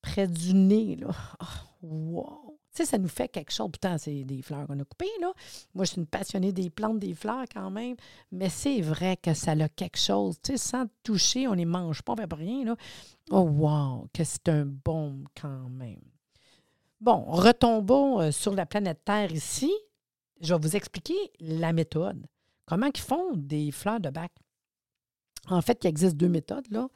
près 0.00 0.26
du 0.26 0.54
nez, 0.54 0.96
là. 0.96 1.10
Oh, 1.40 1.86
wow! 1.86 2.57
Ça 2.84 2.98
nous 2.98 3.08
fait 3.08 3.28
quelque 3.28 3.52
chose. 3.52 3.68
Pourtant, 3.70 3.96
c'est 3.98 4.24
des 4.24 4.42
fleurs 4.42 4.66
qu'on 4.66 4.78
a 4.78 4.84
coupées, 4.84 5.06
là. 5.20 5.32
Moi, 5.74 5.84
je 5.84 5.92
suis 5.92 6.00
une 6.00 6.06
passionnée 6.06 6.52
des 6.52 6.70
plantes, 6.70 6.98
des 6.98 7.14
fleurs 7.14 7.44
quand 7.52 7.70
même. 7.70 7.96
Mais 8.32 8.48
c'est 8.48 8.80
vrai 8.80 9.16
que 9.16 9.34
ça 9.34 9.52
a 9.52 9.68
quelque 9.68 9.98
chose. 9.98 10.36
Tu 10.42 10.52
sais, 10.52 10.58
sans 10.58 10.86
toucher, 11.02 11.46
on 11.48 11.52
ne 11.52 11.56
les 11.56 11.64
mange 11.64 12.02
pas, 12.02 12.12
on 12.12 12.16
ne 12.16 12.20
fait 12.22 12.34
rien, 12.34 12.64
là. 12.64 12.76
Oh, 13.30 13.40
wow! 13.40 14.08
Que 14.12 14.24
c'est 14.24 14.48
un 14.48 14.64
bon 14.64 15.24
quand 15.40 15.68
même. 15.70 16.02
Bon, 17.00 17.24
retombons 17.28 18.20
euh, 18.20 18.30
sur 18.30 18.54
la 18.54 18.66
planète 18.66 19.04
Terre 19.04 19.32
ici. 19.32 19.72
Je 20.40 20.54
vais 20.54 20.60
vous 20.60 20.76
expliquer 20.76 21.16
la 21.40 21.72
méthode. 21.72 22.26
Comment 22.66 22.88
ils 22.92 23.00
font 23.00 23.34
des 23.34 23.70
fleurs 23.70 24.00
de 24.00 24.10
bac? 24.10 24.32
En 25.48 25.62
fait, 25.62 25.84
il 25.84 25.86
existe 25.86 26.16
deux 26.16 26.28
méthodes, 26.28 26.70
là 26.70 26.88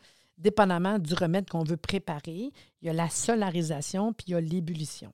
dépendamment 0.43 0.99
du 0.99 1.15
remède 1.15 1.49
qu'on 1.49 1.65
veut 1.65 1.77
préparer. 1.77 2.53
Il 2.81 2.87
y 2.87 2.89
a 2.89 2.93
la 2.93 3.09
solarisation 3.09 4.13
puis 4.13 4.27
il 4.29 4.31
y 4.33 4.35
a 4.35 4.41
l'ébullition. 4.41 5.13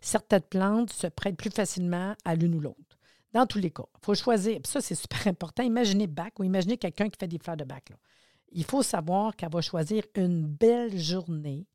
Certaines 0.00 0.40
plantes 0.42 0.92
se 0.92 1.06
prêtent 1.06 1.36
plus 1.36 1.50
facilement 1.50 2.14
à 2.24 2.34
l'une 2.34 2.54
ou 2.54 2.60
l'autre. 2.60 2.98
Dans 3.32 3.46
tous 3.46 3.58
les 3.58 3.70
cas, 3.70 3.84
il 3.94 4.04
faut 4.04 4.14
choisir. 4.14 4.60
ça, 4.64 4.80
c'est 4.80 4.94
super 4.94 5.26
important. 5.26 5.62
Imaginez 5.62 6.06
bac 6.06 6.38
ou 6.38 6.44
imaginez 6.44 6.78
quelqu'un 6.78 7.08
qui 7.08 7.18
fait 7.18 7.28
des 7.28 7.38
fleurs 7.38 7.56
de 7.56 7.64
bac. 7.64 7.92
Il 8.52 8.64
faut 8.64 8.82
savoir 8.82 9.36
qu'elle 9.36 9.50
va 9.50 9.60
choisir 9.60 10.04
une 10.14 10.46
belle 10.46 10.98
journée 10.98 11.66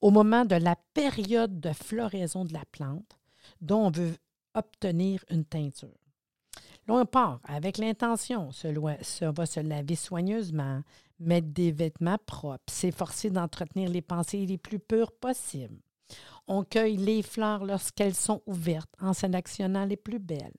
au 0.00 0.10
moment 0.10 0.44
de 0.44 0.56
la 0.56 0.76
période 0.94 1.60
de 1.60 1.72
floraison 1.72 2.44
de 2.44 2.52
la 2.52 2.64
plante 2.70 3.18
dont 3.60 3.86
on 3.86 3.90
veut 3.90 4.16
obtenir 4.54 5.24
une 5.30 5.44
teinture. 5.44 5.88
Là, 6.86 6.94
on 6.94 7.04
part 7.06 7.40
avec 7.44 7.78
l'intention, 7.78 8.52
ça 8.52 8.70
va 9.32 9.46
se 9.46 9.60
laver 9.60 9.96
soigneusement, 9.96 10.82
mettre 11.18 11.48
des 11.48 11.72
vêtements 11.72 12.18
propres, 12.24 12.72
s'efforcer 12.72 13.30
d'entretenir 13.30 13.90
les 13.90 14.02
pensées 14.02 14.46
les 14.46 14.58
plus 14.58 14.78
pures 14.78 15.12
possibles. 15.12 15.80
On 16.48 16.62
cueille 16.62 16.96
les 16.96 17.22
fleurs 17.22 17.64
lorsqu'elles 17.64 18.14
sont 18.14 18.42
ouvertes 18.46 18.94
en 19.00 19.12
sélectionnant 19.12 19.84
les 19.84 19.96
plus 19.96 20.18
belles. 20.18 20.54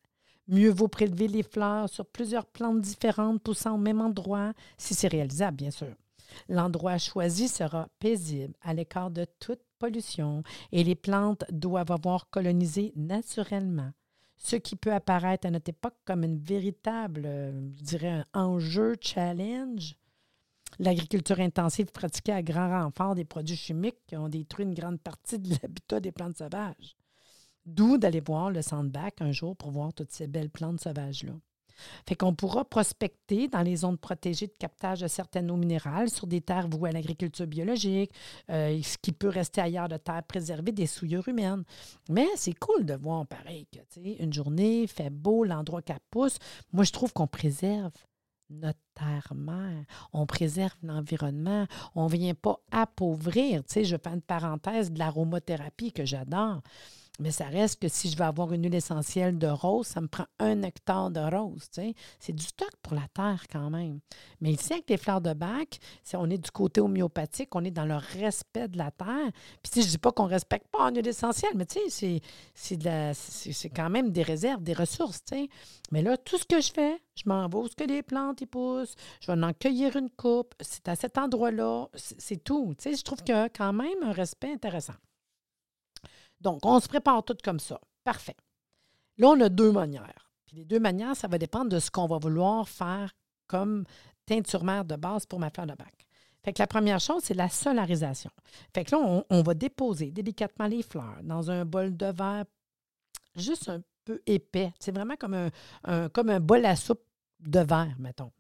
Mieux 0.48 0.72
vaut 0.72 0.88
prélever 0.88 1.28
les 1.28 1.44
fleurs 1.44 1.90
sur 1.90 2.06
plusieurs 2.06 2.46
plantes 2.46 2.82
différentes 2.82 3.42
poussant 3.42 3.76
au 3.76 3.78
même 3.78 4.02
endroit, 4.02 4.54
si 4.78 4.94
c'est 4.94 5.10
réalisable, 5.10 5.58
bien 5.58 5.72
sûr. 5.72 5.94
L'endroit 6.50 6.98
choisi 6.98 7.48
sera 7.48 7.88
paisible, 8.00 8.54
à 8.62 8.74
l'écart 8.74 9.12
de 9.12 9.26
toute 9.40 9.62
pollution, 9.80 10.44
et 10.72 10.84
les 10.84 10.96
plantes 10.96 11.44
doivent 11.52 11.92
avoir 11.92 12.30
colonisé 12.30 12.94
naturellement. 12.96 13.92
Ce 14.38 14.56
qui 14.56 14.76
peut 14.76 14.94
apparaître 14.94 15.48
à 15.48 15.52
notre 15.52 15.70
époque 15.70 15.98
comme 16.06 16.24
une 16.24 16.38
véritable, 16.38 17.24
euh, 17.26 17.70
je 17.78 17.84
dirais, 17.84 18.24
un 18.34 18.44
enjeu, 18.46 18.96
challenge, 19.02 19.96
l'agriculture 20.80 21.40
intensive 21.40 21.92
pratiquée 21.92 22.34
à 22.34 22.42
grand 22.42 22.70
renfort 22.70 23.16
des 23.16 23.26
produits 23.26 23.56
chimiques 23.56 24.00
qui 24.08 24.16
ont 24.16 24.30
détruit 24.30 24.66
une 24.66 24.74
grande 24.74 25.00
partie 25.00 25.40
de 25.40 25.50
l'habitat 25.62 26.00
des 26.00 26.12
plantes 26.12 26.38
sauvages. 26.38 26.96
D'où 27.66 27.98
d'aller 27.98 28.22
voir 28.22 28.50
le 28.50 28.62
Sandback 28.62 29.22
un 29.22 29.32
jour 29.32 29.56
pour 29.56 29.72
voir 29.72 29.94
toutes 29.94 30.12
ces 30.12 30.28
belles 30.28 30.50
plantes 30.50 30.80
sauvages-là. 30.80 31.34
Fait 32.08 32.16
qu'on 32.16 32.34
pourra 32.34 32.66
prospecter 32.66 33.48
dans 33.48 33.62
les 33.62 33.78
zones 33.78 33.98
protégées 33.98 34.48
de 34.48 34.56
captage 34.58 35.02
de 35.02 35.08
certaines 35.08 35.52
eaux 35.52 35.58
minérales 35.58 36.10
sur 36.10 36.28
des 36.28 36.42
terres 36.42 36.68
vouées 36.68 36.90
à 36.90 36.94
l'agriculture 36.94 37.48
biologique, 37.48 38.12
euh, 38.50 38.82
ce 38.82 38.98
qui 38.98 39.12
peut 39.12 39.30
rester 39.30 39.62
ailleurs 39.62 39.88
de 39.88 39.98
terres 39.98 40.24
préservées 40.24 40.72
des 40.72 40.88
souillures 40.88 41.28
humaines. 41.28 41.64
Mais 42.10 42.28
c'est 42.36 42.58
cool 42.58 42.86
de 42.86 42.96
voir 42.96 43.26
pareil 43.28 43.68
que, 43.72 43.80
une 44.24 44.34
journée, 44.34 44.88
fait 44.88 45.10
beau, 45.10 45.44
l'endroit 45.44 45.82
qu'elle 45.82 46.00
pousse. 46.10 46.38
Moi, 46.74 46.84
je 46.84 46.92
trouve 46.92 47.14
qu'on 47.14 47.28
préserve 47.28 47.92
notre 48.50 48.80
terre-mère. 48.94 49.84
On 50.14 50.26
préserve 50.26 50.76
l'environnement. 50.84 51.66
On 51.96 52.06
ne 52.06 52.12
vient 52.12 52.34
pas 52.34 52.60
appauvrir. 52.72 53.64
Tu 53.64 53.86
je 53.86 53.98
fais 53.98 54.10
une 54.10 54.22
parenthèse 54.22 54.92
de 54.92 55.00
l'aromathérapie 55.00 55.92
que 55.92 56.06
j'adore. 56.06 56.62
Mais 57.20 57.32
ça 57.32 57.46
reste 57.46 57.82
que 57.82 57.88
si 57.88 58.10
je 58.10 58.18
veux 58.18 58.26
avoir 58.26 58.54
une 58.54 58.64
huile 58.64 58.76
essentielle 58.76 59.40
de 59.40 59.48
rose, 59.48 59.88
ça 59.88 60.02
me 60.02 60.08
prend 60.08 60.26
un 60.40 60.62
hectare 60.62 61.10
de 61.10 61.20
rose. 61.20 61.68
C'est 62.20 62.34
du 62.34 62.44
stock 62.44 62.72
pour 62.84 62.94
la 62.94 63.08
terre 63.14 63.46
quand 63.52 63.70
même. 63.72 64.00
Mais 64.40 64.52
ici, 64.52 64.74
avec 64.74 64.90
les 64.90 64.98
fleurs 64.98 65.22
de 65.22 65.34
bac, 65.34 65.80
on 66.14 66.30
est 66.30 66.38
du 66.38 66.52
côté 66.52 66.80
homéopathique, 66.80 67.56
on 67.56 67.64
est 67.64 67.72
dans 67.72 67.86
le 67.86 67.96
respect 67.96 68.68
de 68.68 68.78
la 68.78 68.92
terre. 68.92 69.32
Puis 69.64 69.82
je 69.82 69.88
ne 69.88 69.92
dis 69.92 69.98
pas 69.98 70.12
qu'on 70.12 70.26
ne 70.26 70.32
respecte 70.32 70.68
pas 70.68 70.84
en 70.84 70.94
huile 70.94 71.08
essentielle, 71.08 71.54
mais 71.56 71.66
tu 71.66 71.80
sais, 71.90 72.22
c'est 72.54 73.70
quand 73.70 73.90
même 73.90 74.12
des 74.12 74.24
réserves, 74.24 74.62
des 74.62 74.74
ressources. 74.74 75.24
Mais 75.92 76.02
là, 76.04 76.18
tout 76.18 76.38
ce 76.38 76.46
que 76.46 76.62
je 76.62 76.72
fais, 76.72 77.02
je 77.16 77.24
m'en 77.26 77.48
vais 77.48 77.58
où 77.58 77.68
que 77.68 77.84
les 77.84 78.04
plantes 78.04 78.42
ils 78.42 78.48
poussent, 78.48 78.96
je 79.22 79.32
vais 79.32 79.44
en 79.44 79.54
cueillir 79.54 79.96
une 79.96 80.10
coupe, 80.10 80.54
c'est 80.60 80.88
à 80.88 80.96
cet 80.96 81.18
endroit-là, 81.18 81.88
c'est 81.96 82.44
tout. 82.44 82.76
je 82.84 83.02
trouve 83.02 83.24
qu'il 83.24 83.36
y 83.36 83.38
a 83.38 83.50
quand 83.50 83.74
même 83.74 84.04
un 84.04 84.12
respect 84.12 84.52
intéressant. 84.52 84.94
Donc, 86.42 86.66
on 86.66 86.80
se 86.80 86.88
prépare 86.88 87.24
tout 87.24 87.38
comme 87.44 87.60
ça. 87.60 87.80
Parfait. 88.04 88.36
Là, 89.18 89.30
on 89.30 89.42
a 89.42 89.50
deux 89.50 89.72
manières. 89.72 90.32
Puis 90.46 90.58
les 90.58 90.66
deux 90.66 90.80
manières, 90.80 91.16
ça 91.16 91.28
va 91.28 91.38
dépendre 91.38 91.70
de 91.70 91.80
ce 91.80 91.92
qu'on 91.92 92.08
va 92.08 92.18
vouloir 92.18 92.68
faire 92.70 93.12
comme 93.48 93.86
teinture 94.26 94.64
mère 94.64 94.86
de 94.86 94.96
base 94.96 95.26
pour 95.26 95.40
ma 95.40 95.50
fleur 95.50 95.66
de 95.66 95.74
bac. 95.74 96.06
Fait 96.44 96.54
que 96.54 96.62
la 96.62 96.68
première 96.68 97.00
chose, 97.00 97.24
c'est 97.24 97.34
la 97.34 97.50
solarisation. 97.50 98.32
Fait 98.74 98.86
que 98.86 98.96
là, 98.96 99.24
on, 99.30 99.42
va 99.42 99.54
déposer 99.54 100.12
délicatement 100.12 100.68
les 100.68 100.84
fleurs 100.84 101.18
dans 101.24 101.52
un 101.52 101.66
bol 101.66 101.98
de 101.98 102.06
verre 102.06 102.46
juste 103.36 103.68
un 103.68 103.82
peu 104.06 104.22
épais. 104.26 104.72
C'est 104.80 104.94
vraiment 104.94 105.16
comme 105.18 105.50
un, 105.84 106.10
comme 106.10 106.30
un 106.30 106.40
bol 106.40 106.66
à 106.66 106.76
soupe 106.76 107.04
de 107.40 107.60
verre, 107.60 107.96
mettons, 108.00 108.32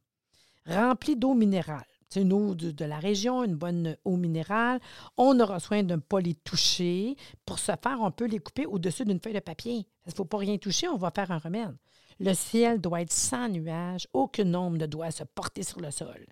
rempli 0.65 1.15
d'eau 1.15 1.33
minérale 1.33 1.85
une 2.15 2.33
eau 2.33 2.55
de, 2.55 2.85
la 2.85 2.99
région, 2.99 3.43
une 3.43 3.55
bonne 3.55 3.97
eau 4.05 4.15
minérale. 4.15 4.79
On 5.17 5.39
aura 5.39 5.59
soin 5.59 5.83
de 5.83 5.95
ne 5.95 5.99
pas 5.99 6.19
les 6.19 6.33
toucher. 6.33 7.15
Pour 7.45 7.59
ce 7.59 7.73
faire, 7.81 7.99
on 8.01 8.11
peut 8.11 8.27
les 8.27 8.39
couper 8.39 8.65
au-dessus 8.65 9.05
d'une 9.05 9.19
feuille 9.19 9.33
de 9.33 9.39
papier. 9.39 9.87
Il 10.05 10.09
ne 10.09 10.13
faut 10.13 10.25
pas 10.25 10.37
rien 10.37 10.57
toucher, 10.57 10.87
on 10.87 10.97
va 10.97 11.11
faire 11.11 11.31
un 11.31 11.37
remède. 11.37 11.75
Le 12.19 12.33
ciel 12.33 12.79
doit 12.81 13.01
être 13.01 13.11
sans 13.11 13.49
nuage. 13.49 14.07
Aucune 14.13 14.55
ombre 14.55 14.77
ne 14.77 14.85
doit 14.85 15.11
se 15.11 15.23
porter 15.23 15.63
sur 15.63 15.79
le 15.79 15.91
sol. 15.91 16.25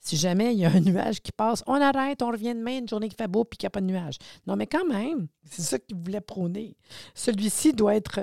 Si 0.00 0.16
jamais 0.16 0.54
il 0.54 0.60
y 0.60 0.64
a 0.64 0.70
un 0.70 0.80
nuage 0.80 1.20
qui 1.20 1.32
passe, 1.32 1.64
on 1.66 1.74
arrête, 1.74 2.22
on 2.22 2.30
revient 2.30 2.54
demain, 2.54 2.78
une 2.78 2.88
journée 2.88 3.08
qui 3.08 3.16
fait 3.16 3.26
beau 3.26 3.44
puis 3.44 3.58
qu'il 3.58 3.66
n'y 3.66 3.68
a 3.68 3.70
pas 3.70 3.80
de 3.80 3.86
nuage. 3.86 4.18
Non, 4.46 4.54
mais 4.54 4.68
quand 4.68 4.86
même, 4.86 5.26
c'est 5.50 5.62
ça 5.62 5.78
qu'il 5.80 5.96
voulait 5.96 6.20
prôner. 6.20 6.76
Celui-ci 7.14 7.72
doit 7.72 7.96
être 7.96 8.20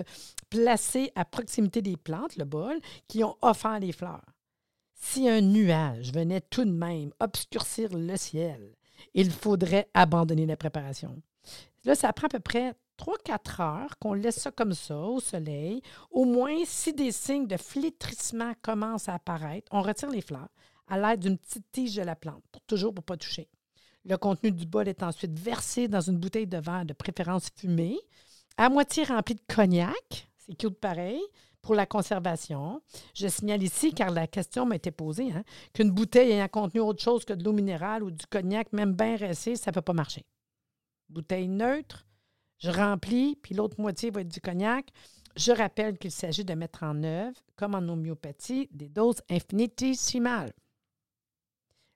placé 0.49 1.11
à 1.15 1.25
proximité 1.25 1.81
des 1.81 1.97
plantes, 1.97 2.37
le 2.37 2.45
bol, 2.45 2.79
qui 3.09 3.21
ont 3.25 3.35
offert 3.41 3.79
les 3.79 3.91
fleurs. 3.91 4.23
Si 5.05 5.27
un 5.29 5.41
nuage 5.41 6.11
venait 6.11 6.41
tout 6.41 6.63
de 6.63 6.71
même 6.71 7.11
obscurcir 7.19 7.89
le 7.93 8.15
ciel, 8.15 8.73
il 9.13 9.31
faudrait 9.31 9.89
abandonner 9.93 10.45
la 10.47 10.55
préparation. 10.55 11.21
Là, 11.83 11.93
ça 11.93 12.13
prend 12.13 12.27
à 12.27 12.29
peu 12.29 12.39
près 12.39 12.73
3-4 12.97 13.61
heures 13.61 13.99
qu'on 13.99 14.13
laisse 14.13 14.39
ça 14.39 14.49
comme 14.49 14.73
ça 14.73 14.97
au 14.97 15.19
soleil. 15.19 15.81
Au 16.09 16.23
moins, 16.23 16.55
si 16.65 16.93
des 16.93 17.11
signes 17.11 17.47
de 17.47 17.57
flétrissement 17.57 18.53
commencent 18.61 19.09
à 19.09 19.15
apparaître, 19.15 19.67
on 19.71 19.81
retire 19.81 20.09
les 20.09 20.21
fleurs 20.21 20.49
à 20.87 20.97
l'aide 20.97 21.19
d'une 21.19 21.37
petite 21.37 21.69
tige 21.71 21.95
de 21.95 22.01
la 22.01 22.15
plante, 22.15 22.43
toujours 22.65 22.93
pour 22.93 23.03
ne 23.03 23.05
pas 23.05 23.17
toucher. 23.17 23.49
Le 24.05 24.15
contenu 24.15 24.51
du 24.51 24.65
bol 24.65 24.87
est 24.87 25.03
ensuite 25.03 25.37
versé 25.37 25.89
dans 25.89 26.01
une 26.01 26.17
bouteille 26.17 26.47
de 26.47 26.57
verre 26.57 26.85
de 26.85 26.93
préférence 26.93 27.49
fumée, 27.55 27.99
à 28.57 28.69
moitié 28.69 29.03
remplie 29.03 29.35
de 29.35 29.53
cognac. 29.53 30.29
C'est 30.37 30.57
cute 30.57 30.79
pareil 30.79 31.21
pour 31.63 31.73
la 31.73 31.87
conservation. 31.87 32.81
Je 33.15 33.27
signale 33.27 33.63
ici, 33.63 33.93
car 33.93 34.11
la 34.11 34.27
question 34.27 34.67
m'a 34.67 34.75
été 34.75 34.91
posée, 34.91 35.31
hein, 35.31 35.43
qu'une 35.73 35.89
bouteille 35.89 36.31
ayant 36.31 36.47
contenu 36.47 36.81
autre 36.81 37.01
chose 37.01 37.25
que 37.25 37.33
de 37.33 37.43
l'eau 37.43 37.53
minérale 37.53 38.03
ou 38.03 38.11
du 38.11 38.27
cognac, 38.27 38.71
même 38.73 38.93
bien 38.93 39.15
resté, 39.15 39.55
ça 39.55 39.71
ne 39.71 39.73
peut 39.73 39.81
pas 39.81 39.93
marcher. 39.93 40.25
Bouteille 41.09 41.47
neutre, 41.47 42.05
je 42.59 42.69
remplis, 42.69 43.37
puis 43.37 43.55
l'autre 43.55 43.79
moitié 43.79 44.11
va 44.11 44.21
être 44.21 44.27
du 44.27 44.41
cognac. 44.41 44.89
Je 45.35 45.51
rappelle 45.51 45.97
qu'il 45.97 46.11
s'agit 46.11 46.45
de 46.45 46.53
mettre 46.53 46.83
en 46.83 47.01
œuvre, 47.01 47.39
comme 47.55 47.73
en 47.73 47.89
homéopathie, 47.89 48.67
des 48.71 48.89
doses 48.89 49.21
infinitésimales. 49.29 50.53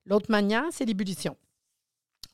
L'autre 0.06 0.30
manière, 0.30 0.64
c'est 0.70 0.86
l'ébullition. 0.86 1.36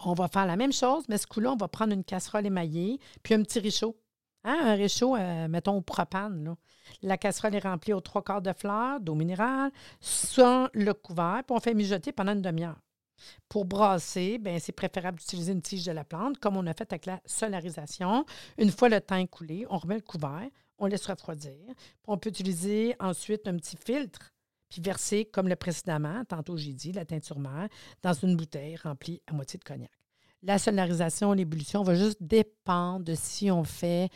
On 0.05 0.15
va 0.15 0.29
faire 0.29 0.47
la 0.47 0.57
même 0.57 0.73
chose, 0.73 1.05
mais 1.09 1.19
ce 1.19 1.27
coup-là, 1.27 1.53
on 1.53 1.57
va 1.57 1.69
prendre 1.69 1.93
une 1.93 2.05
casserole 2.05 2.47
émaillée, 2.47 2.99
puis 3.23 3.35
un 3.35 3.43
petit 3.43 3.59
réchaud. 3.59 3.97
Hein, 4.45 4.59
un 4.63 4.75
réchaud, 4.75 5.17
euh, 5.17 5.49
mettons, 5.49 5.77
au 5.77 5.81
propane. 5.81 6.55
La 7.03 7.17
casserole 7.17 7.55
est 7.55 7.61
remplie 7.61 7.95
aux 7.95 8.03
trois 8.03 8.23
quarts 8.23 8.43
de 8.43 8.53
fleurs, 8.53 9.01
d'eau 9.01 9.15
minérale, 9.15 9.71
sans 10.01 10.69
le 10.75 10.93
couvert, 10.93 11.43
puis 11.47 11.57
on 11.57 11.61
fait 11.61 11.73
mijoter 11.73 12.13
pendant 12.13 12.33
une 12.33 12.43
demi-heure. 12.43 12.79
Pour 13.49 13.65
brasser, 13.65 14.39
ben, 14.39 14.61
c'est 14.61 14.73
préférable 14.73 15.19
d'utiliser 15.19 15.53
une 15.53 15.63
tige 15.63 15.87
de 15.87 15.93
la 15.93 16.05
plante, 16.05 16.39
comme 16.39 16.57
on 16.59 16.67
a 16.67 16.75
fait 16.75 16.93
avec 16.93 17.07
la 17.07 17.21
solarisation. 17.25 18.27
Une 18.59 18.71
fois 18.71 18.91
le 18.91 19.01
temps 19.01 19.17
écoulé, 19.17 19.67
on 19.71 19.79
remet 19.79 19.95
le 19.95 20.03
couvert, 20.03 20.49
on 20.79 20.87
laisse 20.87 21.07
refroidir. 21.07 21.55
on 22.07 22.19
peut 22.19 22.29
utiliser 22.29 22.97
ensuite 23.01 23.49
un 23.49 23.57
petit 23.57 23.77
filtre, 23.77 24.33
puis 24.69 24.83
verser, 24.83 25.25
comme 25.25 25.49
le 25.49 25.57
précédemment, 25.57 26.25
tantôt 26.25 26.57
j'ai 26.59 26.73
dit, 26.73 26.93
la 26.93 27.07
teinture 27.07 27.39
mère, 27.39 27.69
dans 28.03 28.13
une 28.13 28.37
bouteille 28.37 28.77
remplie 28.77 29.23
à 29.27 29.33
moitié 29.33 29.59
de 29.59 29.65
cognac. 29.65 30.04
La 30.47 30.59
solarisation, 30.59 31.33
l'ébullition 31.33 31.83
va 31.83 31.95
juste 31.95 32.23
dépendre 32.23 33.05
de 33.05 33.15
si 33.15 33.51
on 33.51 33.65
fait 33.65 34.11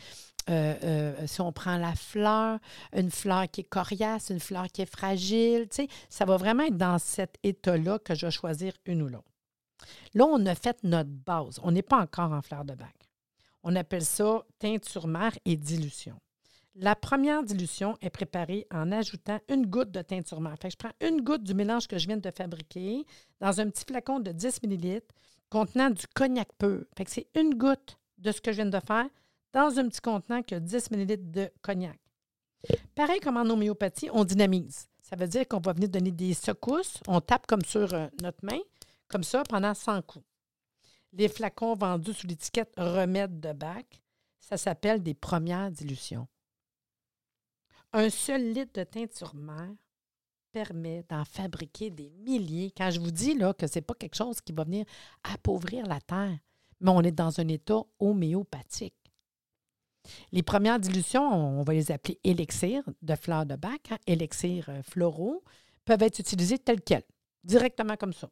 euh, 0.49 0.75
euh, 0.83 1.27
si 1.27 1.41
on 1.41 1.51
prend 1.51 1.77
la 1.77 1.93
fleur, 1.93 2.59
une 2.93 3.11
fleur 3.11 3.49
qui 3.51 3.61
est 3.61 3.65
coriace, 3.65 4.29
une 4.29 4.39
fleur 4.39 4.67
qui 4.67 4.81
est 4.81 4.91
fragile, 4.91 5.67
tu 5.69 5.87
ça 6.09 6.25
va 6.25 6.37
vraiment 6.37 6.63
être 6.63 6.77
dans 6.77 6.97
cet 6.97 7.35
état-là 7.43 7.99
que 7.99 8.15
je 8.15 8.27
vais 8.27 8.31
choisir 8.31 8.73
une 8.85 9.03
ou 9.03 9.07
l'autre. 9.07 9.31
Là, 10.13 10.25
on 10.25 10.43
a 10.45 10.55
fait 10.55 10.77
notre 10.83 11.09
base. 11.09 11.59
On 11.63 11.71
n'est 11.71 11.83
pas 11.83 11.97
encore 11.97 12.31
en 12.31 12.41
fleur 12.41 12.65
de 12.65 12.73
bac. 12.73 12.95
On 13.63 13.75
appelle 13.75 14.05
ça 14.05 14.43
teinture 14.57 15.07
mère 15.07 15.37
et 15.45 15.55
dilution. 15.55 16.19
La 16.75 16.95
première 16.95 17.43
dilution 17.43 17.97
est 18.01 18.09
préparée 18.09 18.65
en 18.71 18.91
ajoutant 18.91 19.39
une 19.49 19.65
goutte 19.65 19.91
de 19.91 20.01
teinture 20.01 20.41
mère. 20.41 20.55
Je 20.63 20.75
prends 20.77 20.93
une 21.01 21.21
goutte 21.21 21.43
du 21.43 21.53
mélange 21.53 21.87
que 21.87 21.97
je 21.97 22.07
viens 22.07 22.17
de 22.17 22.31
fabriquer 22.31 23.05
dans 23.39 23.59
un 23.59 23.69
petit 23.69 23.83
flacon 23.85 24.19
de 24.19 24.31
10 24.31 24.61
ml 24.63 25.01
contenant 25.49 25.89
du 25.89 26.05
cognac 26.07 26.49
pur. 26.57 26.85
Fait 26.97 27.07
c'est 27.07 27.27
une 27.35 27.55
goutte 27.55 27.97
de 28.17 28.31
ce 28.31 28.41
que 28.41 28.51
je 28.51 28.57
viens 28.57 28.65
de 28.65 28.79
faire 28.79 29.07
dans 29.53 29.79
un 29.79 29.87
petit 29.87 30.01
contenant 30.01 30.43
qui 30.43 30.55
a 30.55 30.59
10 30.59 30.91
ml 30.91 31.31
de 31.31 31.51
cognac. 31.61 31.99
Pareil 32.95 33.19
comme 33.19 33.37
en 33.37 33.49
homéopathie, 33.49 34.09
on 34.11 34.25
dynamise. 34.25 34.87
Ça 35.01 35.15
veut 35.15 35.27
dire 35.27 35.47
qu'on 35.47 35.59
va 35.59 35.73
venir 35.73 35.89
donner 35.89 36.11
des 36.11 36.33
secousses. 36.33 36.99
On 37.07 37.21
tape 37.21 37.47
comme 37.47 37.63
sur 37.63 37.93
euh, 37.93 38.07
notre 38.21 38.43
main, 38.43 38.59
comme 39.07 39.23
ça, 39.23 39.43
pendant 39.43 39.73
100 39.73 40.01
coups. 40.03 40.25
Les 41.13 41.27
flacons 41.27 41.73
vendus 41.73 42.13
sous 42.13 42.27
l'étiquette 42.27 42.73
remède 42.77 43.39
de 43.39 43.51
bac, 43.53 44.01
ça 44.37 44.57
s'appelle 44.57 45.01
des 45.01 45.15
premières 45.15 45.71
dilutions. 45.71 46.27
Un 47.93 48.11
seul 48.11 48.53
litre 48.53 48.73
de 48.73 48.83
teinture 48.83 49.33
mère 49.33 49.73
permet 50.51 51.03
d'en 51.09 51.25
fabriquer 51.25 51.89
des 51.89 52.09
milliers. 52.09 52.71
Quand 52.75 52.89
je 52.91 52.99
vous 52.99 53.11
dis 53.11 53.35
là, 53.35 53.53
que 53.53 53.67
ce 53.67 53.75
n'est 53.75 53.83
pas 53.83 53.93
quelque 53.93 54.15
chose 54.15 54.41
qui 54.41 54.51
va 54.51 54.63
venir 54.63 54.85
appauvrir 55.23 55.85
la 55.85 56.01
terre, 56.01 56.37
mais 56.79 56.91
on 56.91 57.01
est 57.01 57.11
dans 57.11 57.39
un 57.39 57.47
état 57.47 57.81
homéopathique. 57.99 58.93
Les 60.31 60.43
premières 60.43 60.79
dilutions, 60.79 61.21
on 61.21 61.63
va 61.63 61.73
les 61.73 61.91
appeler 61.91 62.19
élixirs 62.23 62.83
de 63.01 63.15
fleurs 63.15 63.45
de 63.45 63.55
bac, 63.55 63.91
hein, 63.91 63.97
élixirs 64.07 64.69
euh, 64.69 64.81
floraux, 64.81 65.43
peuvent 65.85 66.01
être 66.01 66.19
utilisées 66.19 66.57
telles 66.57 66.81
quelles, 66.81 67.03
directement 67.43 67.95
comme 67.95 68.13
ça. 68.13 68.29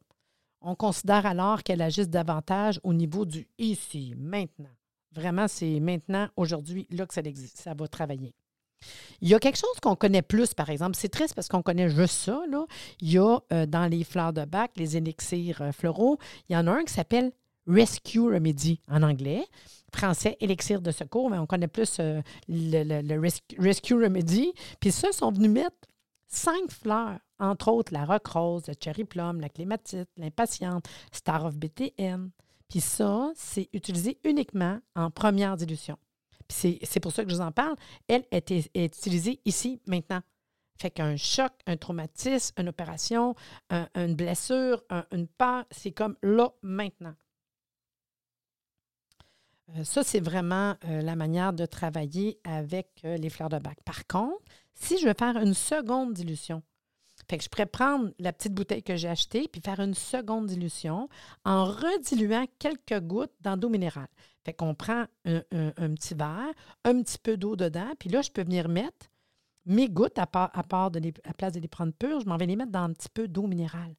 On 0.60 0.74
considère 0.74 1.26
alors 1.26 1.62
qu'elles 1.62 1.82
agissent 1.82 2.08
davantage 2.08 2.80
au 2.82 2.92
niveau 2.92 3.24
du 3.24 3.46
ici, 3.58 4.14
maintenant. 4.16 4.70
Vraiment, 5.12 5.48
c'est 5.48 5.78
maintenant, 5.80 6.28
aujourd'hui, 6.36 6.86
là 6.90 7.06
que 7.06 7.14
ça 7.14 7.20
existe, 7.20 7.58
ça 7.58 7.74
va 7.74 7.86
travailler. 7.86 8.34
Il 9.20 9.28
y 9.28 9.34
a 9.34 9.38
quelque 9.38 9.58
chose 9.58 9.80
qu'on 9.82 9.96
connaît 9.96 10.22
plus, 10.22 10.54
par 10.54 10.70
exemple. 10.70 10.96
C'est 10.96 11.08
triste 11.08 11.34
parce 11.34 11.48
qu'on 11.48 11.62
connaît 11.62 11.88
juste 11.88 12.14
ça. 12.14 12.42
Il 13.00 13.12
y 13.12 13.18
a 13.18 13.38
euh, 13.52 13.66
dans 13.66 13.86
les 13.86 14.04
fleurs 14.04 14.32
de 14.32 14.44
bac, 14.44 14.72
les 14.76 14.96
élixirs 14.96 15.60
euh, 15.60 15.72
floraux, 15.72 16.18
il 16.48 16.52
y 16.52 16.56
en 16.56 16.66
a 16.66 16.72
un 16.72 16.84
qui 16.84 16.92
s'appelle 16.92 17.32
Rescue 17.66 18.20
Remedy 18.20 18.80
en 18.88 19.02
anglais. 19.02 19.44
Français, 19.94 20.36
élixir 20.40 20.82
de 20.82 20.90
secours, 20.90 21.30
mais 21.30 21.38
on 21.38 21.46
connaît 21.46 21.68
plus 21.68 21.96
euh, 22.00 22.20
le, 22.48 23.18
Rescue 23.58 23.94
Remedy. 23.94 24.52
Puis 24.80 24.92
ça, 24.92 25.08
ils 25.10 25.14
sont 25.14 25.32
venus 25.32 25.50
mettre 25.50 25.76
cinq 26.26 26.70
fleurs, 26.70 27.18
entre 27.38 27.68
autres 27.68 27.92
la 27.92 28.04
rock 28.04 28.26
rose, 28.26 28.64
le 28.68 28.74
cherry 28.82 29.04
plum, 29.04 29.40
la 29.40 29.48
clématite, 29.48 30.08
l'impatiente, 30.16 30.86
Star 31.12 31.44
of 31.44 31.56
BTN. 31.56 32.30
Puis 32.68 32.80
ça, 32.80 33.30
c'est 33.34 33.68
utilisé 33.72 34.18
uniquement 34.24 34.78
en 34.94 35.10
première 35.10 35.56
dilution. 35.56 35.96
C'est 36.48 37.00
pour 37.00 37.12
ça 37.12 37.24
que 37.24 37.30
je 37.30 37.34
vous 37.34 37.40
en 37.40 37.52
parle. 37.52 37.76
Elle 38.08 38.24
est, 38.30 38.50
utilisée 38.74 39.40
ici, 39.44 39.80
maintenant. 39.86 40.20
Fait 40.80 40.90
qu'un 40.90 41.16
choc, 41.16 41.52
un 41.66 41.76
traumatisme, 41.76 42.54
une 42.58 42.68
opération, 42.68 43.34
une 43.70 44.14
blessure, 44.14 44.82
une 45.12 45.26
peur, 45.26 45.64
c'est 45.70 45.92
comme 45.92 46.16
là, 46.22 46.50
maintenant. 46.62 47.14
Euh, 49.76 49.84
ça, 49.84 50.02
c'est 50.02 50.20
vraiment 50.20 50.76
euh, 50.84 51.02
la 51.02 51.16
manière 51.16 51.52
de 51.52 51.66
travailler 51.66 52.38
avec 52.44 52.88
euh, 53.04 53.16
les 53.16 53.30
fleurs 53.30 53.48
de 53.48 53.58
bac. 53.58 53.78
Par 53.84 54.06
contre, 54.06 54.42
si 54.74 54.98
je 54.98 55.06
veux 55.06 55.14
faire 55.18 55.36
une 55.36 55.54
seconde 55.54 56.14
dilution, 56.14 56.62
fait 57.28 57.36
que 57.36 57.44
je 57.44 57.48
pourrais 57.48 57.66
prendre 57.66 58.10
la 58.18 58.32
petite 58.32 58.54
bouteille 58.54 58.82
que 58.82 58.96
j'ai 58.96 59.08
achetée 59.08 59.48
puis 59.48 59.60
faire 59.60 59.80
une 59.80 59.94
seconde 59.94 60.46
dilution 60.46 61.08
en 61.44 61.64
rediluant 61.64 62.46
quelques 62.58 63.00
gouttes 63.00 63.34
d'eau 63.42 63.68
minérale. 63.68 64.08
Fait 64.48 64.54
qu'on 64.54 64.74
prend 64.74 65.04
un, 65.26 65.42
petit 65.94 66.14
verre, 66.14 66.54
un 66.82 67.02
petit 67.02 67.18
peu 67.18 67.36
d'eau 67.36 67.54
dedans, 67.54 67.92
puis 67.98 68.08
là, 68.08 68.22
je 68.22 68.30
peux 68.30 68.42
venir 68.42 68.70
mettre 68.70 69.10
mes 69.66 69.90
gouttes 69.90 70.18
à, 70.18 70.26
part, 70.26 70.50
à, 70.54 70.62
part 70.62 70.90
de 70.90 71.12
à 71.24 71.34
place 71.34 71.52
de 71.52 71.60
les 71.60 71.68
prendre 71.68 71.92
pures, 71.92 72.20
je 72.20 72.24
m'en 72.24 72.38
vais 72.38 72.46
les 72.46 72.56
mettre 72.56 72.72
dans 72.72 72.84
un 72.84 72.94
petit 72.94 73.10
peu 73.10 73.28
d'eau 73.28 73.46
minérale. 73.46 73.94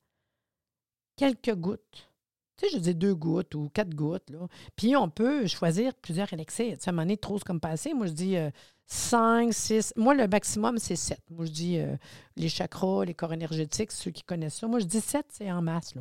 Quelques 1.18 1.54
gouttes. 1.54 2.10
Tu 2.58 2.66
sais, 2.66 2.76
je 2.76 2.80
dis 2.80 2.96
deux 2.96 3.14
gouttes 3.14 3.54
ou 3.54 3.70
quatre 3.72 3.94
gouttes. 3.94 4.28
Là. 4.32 4.48
Puis 4.76 4.96
on 4.96 5.08
peut 5.08 5.46
choisir 5.46 5.94
plusieurs 5.94 6.34
élixirs. 6.34 6.80
Tu 6.80 6.84
sais, 6.84 6.90
à 6.90 6.94
un 6.94 6.94
moment 6.94 7.04
donné, 7.04 7.18
trop, 7.18 7.38
comme 7.46 7.60
passé. 7.60 7.94
Moi, 7.94 8.08
je 8.08 8.14
dis 8.14 8.36
euh, 8.36 8.50
cinq, 8.88 9.54
six. 9.54 9.94
Moi, 9.98 10.16
le 10.16 10.28
maximum, 10.28 10.80
c'est 10.80 10.96
sept. 10.96 11.22
Moi, 11.30 11.46
je 11.46 11.52
dis 11.52 11.78
euh, 11.78 11.96
les 12.38 12.50
chakras, 12.50 13.06
les 13.06 13.14
corps 13.14 13.34
énergétiques, 13.34 13.92
ceux 13.92 14.10
qui 14.10 14.24
connaissent 14.24 14.58
ça. 14.58 14.68
Moi, 14.68 14.80
je 14.80 14.86
dis 14.86 15.00
sept, 15.00 15.28
c'est 15.30 15.52
en 15.52 15.62
masse. 15.62 15.94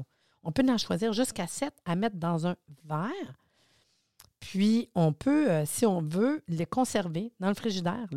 On 0.42 0.52
peut 0.52 0.64
en 0.70 0.78
choisir 0.78 1.12
jusqu'à 1.12 1.46
sept 1.46 1.74
à 1.84 1.96
mettre 1.96 2.16
dans 2.16 2.46
un 2.46 2.56
verre. 2.87 3.34
Puis, 4.40 4.90
on 4.94 5.12
peut, 5.12 5.51
euh, 5.51 5.66
si 5.66 5.87
on 5.87 6.01
veut, 6.01 6.42
les 6.48 6.66
conserver 6.66 7.33
dans 7.40 7.48
le 7.48 7.55
frigidaire. 7.55 8.09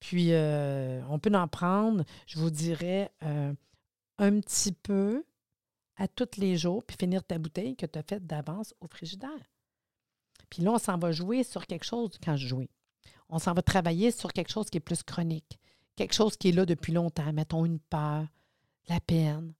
Puis, 0.00 0.32
on 0.34 1.18
peut 1.18 1.34
en 1.34 1.48
prendre, 1.48 2.04
je 2.26 2.38
vous 2.38 2.50
dirais, 2.50 3.10
un 4.18 4.40
petit 4.40 4.72
peu 4.72 5.24
à 5.96 6.08
tous 6.08 6.38
les 6.38 6.56
jours, 6.56 6.84
puis 6.84 6.96
finir 6.98 7.24
ta 7.24 7.38
bouteille 7.38 7.76
que 7.76 7.86
tu 7.86 7.98
as 7.98 8.02
faite 8.02 8.26
d'avance 8.26 8.74
au 8.80 8.86
frigidaire. 8.86 9.30
Puis 10.50 10.62
là, 10.62 10.72
on 10.72 10.78
s'en 10.78 10.98
va 10.98 11.12
jouer 11.12 11.42
sur 11.42 11.66
quelque 11.66 11.84
chose 11.84 12.18
quand 12.22 12.36
je 12.36 12.48
joue. 12.48 12.66
On 13.28 13.38
s'en 13.38 13.54
va 13.54 13.62
travailler 13.62 14.10
sur 14.10 14.32
quelque 14.32 14.50
chose 14.50 14.68
qui 14.70 14.76
est 14.76 14.80
plus 14.80 15.02
chronique, 15.02 15.58
quelque 15.96 16.14
chose 16.14 16.36
qui 16.36 16.48
est 16.48 16.52
là 16.52 16.66
depuis 16.66 16.92
longtemps, 16.92 17.32
mettons 17.32 17.64
une 17.64 17.80
peur, 17.80 18.26
la 18.88 19.00
peine. 19.00 19.54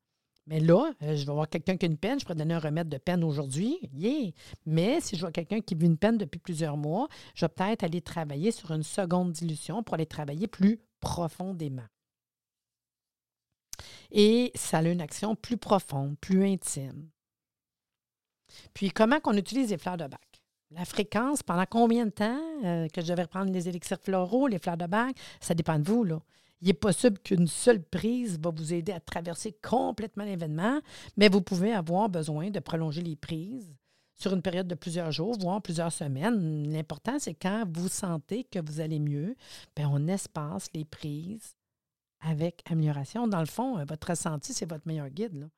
Mais 0.47 0.61
là, 0.61 0.93
euh, 1.03 1.17
je 1.17 1.25
vais 1.27 1.33
voir 1.33 1.49
quelqu'un 1.49 1.77
qui 1.77 1.87
a 1.87 1.89
une 1.89 1.97
peine, 1.97 2.21
je 2.21 2.25
pourrais 2.25 2.35
donner 2.37 2.55
un 2.55 2.59
remède 2.59 2.89
de 2.89 2.99
peine 2.99 3.25
aujourd'hui, 3.25 3.79
yeah. 3.95 4.31
Mais 4.67 5.01
si 5.01 5.17
je 5.17 5.23
vois 5.23 5.33
quelqu'un 5.33 5.61
qui 5.61 5.75
vit 5.75 5.87
une 5.87 5.97
peine 5.97 6.19
depuis 6.19 6.39
plusieurs 6.39 6.77
mois, 6.77 7.09
je 7.35 7.47
vais 7.47 7.49
peut-être 7.49 7.85
aller 7.85 8.03
travailler 8.03 8.51
sur 8.51 8.71
une 8.71 8.83
seconde 8.83 9.33
dilution 9.33 9.83
pour 9.83 9.95
aller 9.95 10.07
travailler 10.07 10.47
plus 10.47 10.81
profondément. 11.01 11.87
Et 14.11 14.53
ça 14.55 14.79
a 14.79 14.83
une 14.83 15.01
action 15.01 15.35
plus 15.35 15.57
profonde, 15.57 16.17
plus 16.21 16.45
intime. 16.47 17.09
Puis, 18.75 18.91
comment 18.91 19.21
qu'on 19.21 19.37
utilise 19.37 19.71
les 19.71 19.79
fleurs 19.79 19.97
de 19.97 20.07
bac? 20.07 20.21
La 20.71 20.85
fréquence, 20.85 21.43
pendant 21.43 21.67
combien 21.67 22.07
de 22.07 22.11
temps 22.11 22.41
euh, 22.65 22.89
que 22.89 23.01
je 23.01 23.09
devais 23.09 23.23
reprendre 23.23 23.53
les 23.53 23.69
élixirs 23.69 24.01
floraux, 24.01 24.47
les 24.47 24.59
fleurs 24.59 24.77
de 24.77 24.87
bac, 24.87 25.17
ça 25.41 25.55
dépend 25.55 25.79
de 25.79 25.85
vous. 25.85 26.05
Là. 26.05 26.21
Il 26.65 26.71
est 26.71 26.73
possible 26.73 27.19
qu'une 27.19 27.47
seule 27.47 27.83
prise 27.83 28.41
va 28.41 28.51
vous 28.51 28.73
aider 28.73 28.93
à 28.93 28.99
traverser 28.99 29.55
complètement 29.63 30.25
l'événement, 30.25 30.81
mais 31.19 31.29
vous 31.29 31.43
pouvez 31.43 31.75
avoir 31.75 32.09
besoin 32.09 32.49
de 32.49 32.59
prolonger 32.59 33.03
les 33.03 33.17
prises 33.17 33.77
sur 34.15 34.33
une 34.33 34.41
période 34.41 34.67
de 34.67 34.75
plusieurs 34.75 35.13
jours, 35.13 35.37
voire 35.39 35.61
plusieurs 35.61 35.93
semaines. 35.93 36.73
L'important, 36.73 37.19
c'est 37.19 37.35
quand 37.35 37.67
vous 37.71 37.89
sentez 37.89 38.45
que 38.45 38.61
vous 38.65 38.81
allez 38.81 38.99
mieux, 38.99 39.37
bien, 39.77 39.91
on 39.93 40.09
espace 40.09 40.69
les 40.73 40.87
prises 40.87 41.55
avec 42.21 42.63
amélioration. 42.71 43.29
Dans 43.29 43.41
le 43.41 43.47
fond, 43.47 43.77
euh, 43.77 43.85
votre 43.87 44.09
ressenti, 44.09 44.55
c'est 44.55 44.69
votre 44.69 44.89
meilleur 44.89 45.11
guide. 45.11 45.51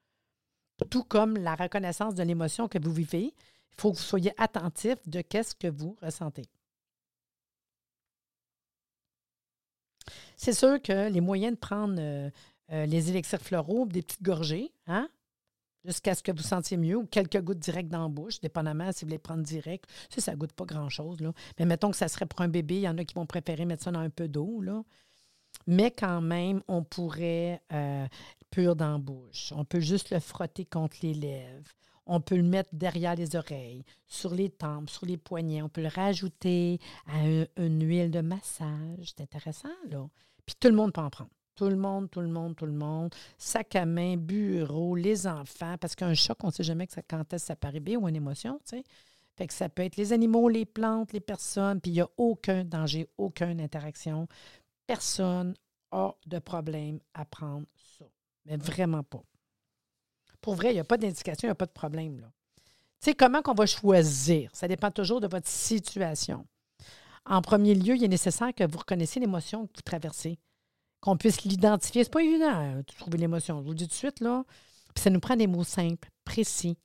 tout 0.90 1.04
comme 1.04 1.36
la 1.36 1.54
reconnaissance 1.54 2.16
de 2.16 2.24
l'émotion 2.24 2.66
que 2.66 2.82
vous 2.82 2.92
vivez. 2.92 3.32
Il 3.70 3.80
faut 3.80 3.92
que 3.92 3.98
vous 3.98 4.02
soyez 4.02 4.32
attentif 4.38 4.96
de 5.06 5.20
qu'est-ce 5.20 5.54
que 5.54 5.68
vous 5.68 5.96
ressentez. 6.02 6.46
C'est 10.36 10.52
sûr 10.52 10.80
que 10.80 11.10
les 11.10 11.20
moyens 11.20 11.54
de 11.54 11.58
prendre 11.58 11.96
euh, 11.98 12.30
euh, 12.72 12.86
les 12.86 13.10
élixirs 13.10 13.40
floraux, 13.40 13.86
des 13.86 14.02
petites 14.02 14.22
gorgées, 14.22 14.72
hein, 14.86 15.08
jusqu'à 15.84 16.14
ce 16.14 16.22
que 16.22 16.32
vous 16.32 16.42
sentiez 16.42 16.76
mieux, 16.76 16.96
ou 16.96 17.06
quelques 17.06 17.40
gouttes 17.40 17.58
directes 17.58 17.88
dans 17.88 18.02
la 18.02 18.08
bouche, 18.08 18.40
dépendamment 18.40 18.92
si 18.92 19.04
vous 19.04 19.08
voulez 19.08 19.18
prendre 19.18 19.42
direct. 19.42 19.88
Ça, 20.10 20.20
ça 20.20 20.32
ne 20.32 20.36
goûte 20.36 20.52
pas 20.52 20.64
grand-chose. 20.64 21.18
Mais 21.58 21.64
mettons 21.64 21.90
que 21.90 21.96
ça 21.96 22.08
serait 22.08 22.26
pour 22.26 22.40
un 22.42 22.48
bébé, 22.48 22.76
il 22.76 22.82
y 22.82 22.88
en 22.88 22.98
a 22.98 23.04
qui 23.04 23.14
vont 23.14 23.26
préférer 23.26 23.64
mettre 23.64 23.84
ça 23.84 23.92
dans 23.92 24.00
un 24.00 24.10
peu 24.10 24.28
d'eau. 24.28 24.62
Mais 25.66 25.90
quand 25.90 26.20
même, 26.20 26.62
on 26.68 26.84
pourrait 26.84 27.62
euh, 27.72 28.06
pur 28.50 28.76
dans 28.76 28.92
la 28.92 28.98
bouche. 28.98 29.52
On 29.56 29.64
peut 29.64 29.80
juste 29.80 30.10
le 30.10 30.20
frotter 30.20 30.64
contre 30.64 30.96
les 31.02 31.14
lèvres. 31.14 31.70
On 32.06 32.20
peut 32.20 32.36
le 32.36 32.42
mettre 32.42 32.70
derrière 32.72 33.16
les 33.16 33.34
oreilles, 33.34 33.84
sur 34.06 34.34
les 34.34 34.48
tempes, 34.48 34.90
sur 34.90 35.06
les 35.06 35.16
poignets. 35.16 35.62
On 35.62 35.68
peut 35.68 35.82
le 35.82 35.88
rajouter 35.88 36.78
à 37.06 37.26
une 37.56 37.84
huile 37.84 38.10
de 38.10 38.20
massage. 38.20 39.12
C'est 39.16 39.22
intéressant, 39.22 39.68
là. 39.90 40.08
Puis 40.44 40.54
tout 40.58 40.68
le 40.68 40.74
monde 40.74 40.92
peut 40.92 41.00
en 41.00 41.10
prendre. 41.10 41.30
Tout 41.56 41.68
le 41.68 41.76
monde, 41.76 42.10
tout 42.10 42.20
le 42.20 42.28
monde, 42.28 42.54
tout 42.54 42.66
le 42.66 42.72
monde. 42.72 43.14
Sac 43.38 43.74
à 43.76 43.86
main, 43.86 44.16
bureau, 44.16 44.94
les 44.94 45.26
enfants. 45.26 45.76
Parce 45.80 45.96
qu'un 45.96 46.14
choc, 46.14 46.36
on 46.44 46.48
ne 46.48 46.52
sait 46.52 46.62
jamais 46.62 46.86
que 46.86 46.92
ça, 46.92 47.02
quand 47.02 47.32
est-ce 47.32 47.52
que 47.52 47.58
ça 47.62 47.98
ou 47.98 48.08
une 48.08 48.16
émotion, 48.16 48.60
tu 48.64 48.76
sais. 48.76 48.84
Fait 49.36 49.46
que 49.46 49.52
ça 49.52 49.68
peut 49.68 49.82
être 49.82 49.96
les 49.96 50.12
animaux, 50.12 50.48
les 50.48 50.64
plantes, 50.64 51.12
les 51.12 51.20
personnes, 51.20 51.80
puis 51.80 51.90
il 51.90 51.94
n'y 51.94 52.00
a 52.00 52.08
aucun 52.16 52.64
danger, 52.64 53.06
aucune 53.18 53.60
interaction. 53.60 54.28
Personne 54.86 55.54
a 55.90 56.14
de 56.26 56.38
problème 56.38 57.00
à 57.12 57.24
prendre 57.24 57.66
ça. 57.98 58.06
Mais 58.46 58.56
vraiment 58.56 59.02
pas. 59.02 59.22
Il 60.46 60.74
n'y 60.74 60.78
a 60.78 60.84
pas 60.84 60.96
d'indication, 60.96 61.46
il 61.46 61.50
n'y 61.50 61.52
a 61.52 61.56
pas 61.56 61.66
de 61.66 61.72
problème. 61.72 62.20
Tu 63.00 63.10
sais, 63.10 63.14
comment 63.14 63.42
qu'on 63.42 63.54
va 63.54 63.66
choisir? 63.66 64.50
Ça 64.52 64.68
dépend 64.68 64.90
toujours 64.90 65.20
de 65.20 65.28
votre 65.28 65.48
situation. 65.48 66.46
En 67.24 67.42
premier 67.42 67.74
lieu, 67.74 67.96
il 67.96 68.04
est 68.04 68.08
nécessaire 68.08 68.54
que 68.54 68.64
vous 68.64 68.78
reconnaissiez 68.78 69.20
l'émotion 69.20 69.66
que 69.66 69.72
vous 69.76 69.82
traversez, 69.82 70.38
qu'on 71.00 71.16
puisse 71.16 71.42
l'identifier. 71.42 72.04
Ce 72.04 72.08
n'est 72.08 72.12
pas 72.12 72.22
évident 72.22 72.48
hein, 72.48 72.76
de 72.78 72.94
trouver 72.96 73.18
l'émotion. 73.18 73.58
Je 73.58 73.64
vous 73.64 73.70
le 73.70 73.76
dis 73.76 73.88
tout 73.88 73.90
de 73.90 73.94
suite. 73.94 74.18
Puis 74.18 75.02
ça 75.02 75.10
nous 75.10 75.20
prend 75.20 75.36
des 75.36 75.46
mots 75.46 75.64
simples, 75.64 76.08
précis, 76.24 76.78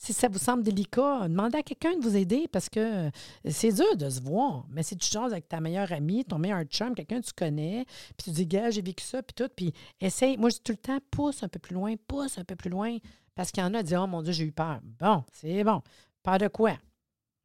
si 0.00 0.14
ça 0.14 0.28
vous 0.28 0.38
semble 0.38 0.62
délicat, 0.62 1.28
demandez 1.28 1.58
à 1.58 1.62
quelqu'un 1.62 1.94
de 1.94 2.02
vous 2.02 2.16
aider 2.16 2.48
parce 2.50 2.70
que 2.70 3.08
euh, 3.08 3.10
c'est 3.50 3.70
dur 3.70 3.98
de 3.98 4.08
se 4.08 4.22
voir. 4.22 4.64
Mais 4.70 4.82
si 4.82 4.96
tu 4.96 5.06
changes 5.06 5.32
avec 5.32 5.46
ta 5.46 5.60
meilleure 5.60 5.92
amie, 5.92 6.24
ton 6.24 6.38
meilleur 6.38 6.62
chum, 6.64 6.94
quelqu'un 6.94 7.20
que 7.20 7.26
tu 7.26 7.34
connais, 7.34 7.84
puis 8.16 8.24
tu 8.24 8.30
dis, 8.30 8.46
gars, 8.46 8.70
j'ai 8.70 8.80
vécu 8.80 9.04
ça, 9.04 9.22
puis 9.22 9.34
tout, 9.34 9.50
puis 9.54 9.74
essaye. 10.00 10.38
Moi, 10.38 10.48
je 10.48 10.54
dis 10.54 10.62
tout 10.62 10.72
le 10.72 10.78
temps, 10.78 10.98
pousse 11.10 11.42
un 11.42 11.48
peu 11.48 11.58
plus 11.58 11.74
loin, 11.74 11.96
pousse 12.08 12.38
un 12.38 12.44
peu 12.44 12.56
plus 12.56 12.70
loin. 12.70 12.96
Parce 13.34 13.52
qu'il 13.52 13.62
y 13.62 13.66
en 13.66 13.74
a 13.74 13.78
qui 13.78 13.84
disent, 13.84 13.98
oh 13.98 14.06
mon 14.06 14.22
Dieu, 14.22 14.32
j'ai 14.32 14.44
eu 14.44 14.52
peur. 14.52 14.80
Bon, 14.98 15.22
c'est 15.32 15.62
bon. 15.64 15.82
Peur 16.22 16.38
de 16.38 16.48
quoi? 16.48 16.72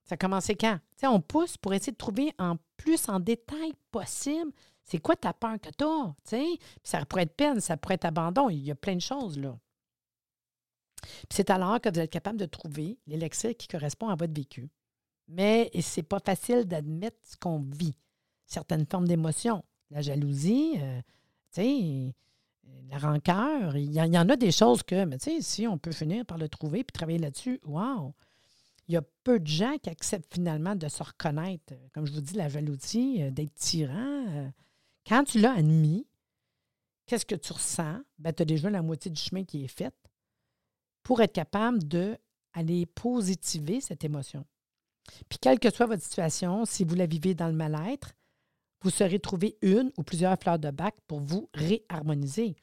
Ça 0.06 0.13
a 0.13 0.18
commencé 0.18 0.56
quand? 0.56 0.80
on 1.04 1.20
pousse 1.20 1.58
pour 1.58 1.74
essayer 1.74 1.91
de 1.91 1.98
trouver 1.98 2.32
en 2.39 2.56
plus 2.78 3.10
en 3.10 3.20
détail 3.20 3.74
possible 3.91 4.52
c'est 4.86 5.00
quoi 5.00 5.15
ta 5.15 5.34
peur 5.34 5.58
que 5.60 5.70
tu 5.70 5.84
as? 5.84 6.60
Ça 6.84 7.04
pourrait 7.06 7.24
être 7.24 7.36
peine, 7.36 7.60
ça 7.60 7.76
pourrait 7.76 7.96
être 7.96 8.06
abandon. 8.06 8.50
Il 8.50 8.63
y 8.63 8.72
a 8.72 8.76
plein 8.76 8.96
de 8.96 9.02
choses 9.02 9.38
là. 9.38 9.58
C'est 11.30 11.50
alors 11.50 11.80
que 11.82 11.89
vous 11.89 12.00
êtes 12.00 12.12
capable 12.12 12.39
de 12.39 12.46
trouver 12.46 12.98
l'élixir 13.08 13.56
qui 13.58 13.68
correspond 13.68 14.10
à 14.10 14.15
votre 14.15 14.34
vécu. 14.34 14.70
Mais 15.28 15.72
ce 15.74 16.00
n'est 16.00 16.04
pas 16.04 16.20
facile 16.20 16.65
d'admettre 16.65 17.18
ce 17.24 17.38
qu'on 17.38 17.60
vit. 17.60 17.96
Certaines 18.46 18.86
formes 18.86 19.08
d'émotions, 19.08 19.63
la 19.89 20.02
jalousie, 20.02 20.76
euh, 20.78 21.02
euh, 21.58 22.12
la 22.89 22.98
rancœur, 22.98 23.76
il 23.76 23.91
y, 23.91 24.00
en 24.02 24.30
a 24.30 24.36
des 24.36 24.52
choses 24.52 24.84
que, 24.84 25.06
mais 25.06 25.18
si 25.20 25.68
on 25.68 25.78
peut 25.78 25.91
finir 25.91 26.26
par 26.26 26.38
le 26.38 26.48
trouver 26.48 26.84
puis 26.84 26.94
travailler 26.94 27.20
là-dessus, 27.20 27.60
wow! 27.63 28.13
Il 28.88 28.94
y 28.94 28.98
a 28.98 29.04
peu 29.24 29.39
de 29.39 29.48
gens 29.48 29.78
qui 29.82 29.89
acceptent 29.89 30.32
finalement 30.32 30.76
de 30.76 30.88
se 30.88 31.02
reconnaître. 31.02 31.74
Comme 31.91 32.06
je 32.06 32.13
vous 32.13 32.22
dis, 32.22 32.36
la 32.36 32.50
jalousie, 32.50 33.24
euh, 33.24 33.32
d'être 33.32 33.56
tyran. 33.56 34.52
Quand 35.08 35.24
tu 35.24 35.39
l'as 35.39 35.54
admis, 35.54 36.06
qu'est-ce 37.08 37.26
que 37.26 37.36
tu 37.36 37.52
ressens? 37.52 38.00
Ben, 38.20 38.32
tu 38.32 38.44
as 38.44 38.46
déjà 38.46 38.70
la 38.70 38.84
moitié 38.84 39.10
du 39.10 39.20
chemin 39.20 39.44
qui 39.44 39.63
est 39.63 39.68
fait 39.70 39.94
pour 41.06 41.22
être 41.22 41.34
capable 41.34 41.80
d'aller 41.84 42.88
positiver 42.88 43.80
cette 43.80 44.04
émotion. 44.04 44.44
Puis, 45.30 45.38
quelle 45.39 45.60
que 45.60 45.72
soit 45.72 45.86
votre 45.86 46.02
situation, 46.02 46.65
si 46.65 46.84
vous 46.84 46.96
la 46.96 47.06
vivez 47.06 47.36
dans 47.36 47.48
le 47.48 47.54
mal-être, 47.54 48.13
vous 48.82 48.89
saurez 48.89 49.20
trouver 49.20 49.56
une 49.62 49.91
ou 49.98 50.04
plusieurs 50.04 50.38
fleurs 50.38 50.58
de 50.58 50.72
bac 50.72 50.96
pour 51.08 51.20
vous 51.20 51.48
réharmoniser. 51.54 52.56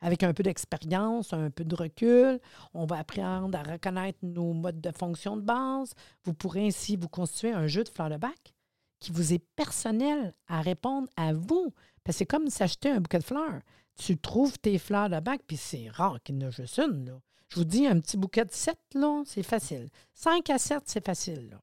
Avec 0.00 0.22
un 0.22 0.34
peu 0.34 0.42
d'expérience, 0.42 1.32
un 1.32 1.50
peu 1.50 1.64
de 1.64 1.74
recul, 1.74 2.40
on 2.74 2.84
va 2.84 2.98
apprendre 2.98 3.58
à 3.58 3.62
reconnaître 3.62 4.18
nos 4.22 4.52
modes 4.52 4.82
de 4.82 4.92
fonction 4.92 5.38
de 5.38 5.42
base. 5.42 5.94
Vous 6.24 6.34
pourrez 6.34 6.66
ainsi 6.66 6.96
vous 6.96 7.08
constituer 7.08 7.52
un 7.52 7.66
jeu 7.68 7.84
de 7.84 7.88
fleurs 7.88 8.10
de 8.10 8.18
bac 8.18 8.54
qui 9.00 9.12
vous 9.12 9.32
est 9.32 9.44
personnel 9.56 10.34
à 10.46 10.60
répondre 10.60 11.08
à 11.16 11.32
vous. 11.32 11.72
Parce 12.04 12.16
que 12.16 12.18
c'est 12.18 12.26
comme 12.26 12.50
s'acheter 12.50 12.90
un 12.90 13.00
bouquet 13.00 13.18
de 13.18 13.24
fleurs. 13.24 13.62
Tu 13.96 14.18
trouves 14.18 14.58
tes 14.58 14.78
fleurs 14.78 15.08
de 15.08 15.20
bac, 15.20 15.40
puis 15.46 15.56
c'est 15.56 15.88
rare 15.88 16.22
qu'il 16.22 16.36
n'y 16.36 16.44
en 16.44 16.48
ait 16.48 16.52
juste 16.52 16.78
une. 16.78 17.06
Là. 17.06 17.18
Je 17.48 17.56
vous 17.56 17.64
dis, 17.64 17.86
un 17.86 17.98
petit 18.00 18.16
bouquet 18.16 18.44
de 18.44 18.52
7, 18.52 18.76
là, 18.94 19.22
c'est 19.24 19.42
facile. 19.42 19.88
5 20.14 20.50
à 20.50 20.58
7, 20.58 20.82
c'est 20.86 21.04
facile. 21.04 21.58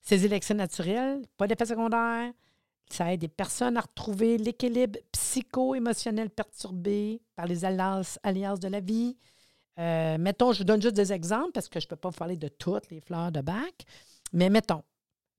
Ces 0.00 0.24
élections 0.24 0.56
naturelles, 0.56 1.22
pas 1.36 1.46
d'effet 1.46 1.66
secondaire, 1.66 2.32
ça 2.90 3.12
aide 3.12 3.20
des 3.20 3.28
personnes 3.28 3.76
à 3.76 3.82
retrouver 3.82 4.36
l'équilibre 4.38 4.98
psycho-émotionnel 5.12 6.30
perturbé 6.30 7.22
par 7.36 7.46
les 7.46 7.64
alliances, 7.64 8.18
de 8.24 8.68
la 8.68 8.80
vie. 8.80 9.16
Euh, 9.78 10.18
mettons, 10.18 10.52
je 10.52 10.58
vous 10.58 10.64
donne 10.64 10.82
juste 10.82 10.96
des 10.96 11.12
exemples 11.12 11.52
parce 11.52 11.68
que 11.68 11.78
je 11.78 11.86
ne 11.86 11.90
peux 11.90 11.96
pas 11.96 12.08
vous 12.08 12.16
parler 12.16 12.36
de 12.36 12.48
toutes 12.48 12.90
les 12.90 13.00
fleurs 13.00 13.30
de 13.30 13.40
bac, 13.40 13.84
mais 14.32 14.50
mettons, 14.50 14.82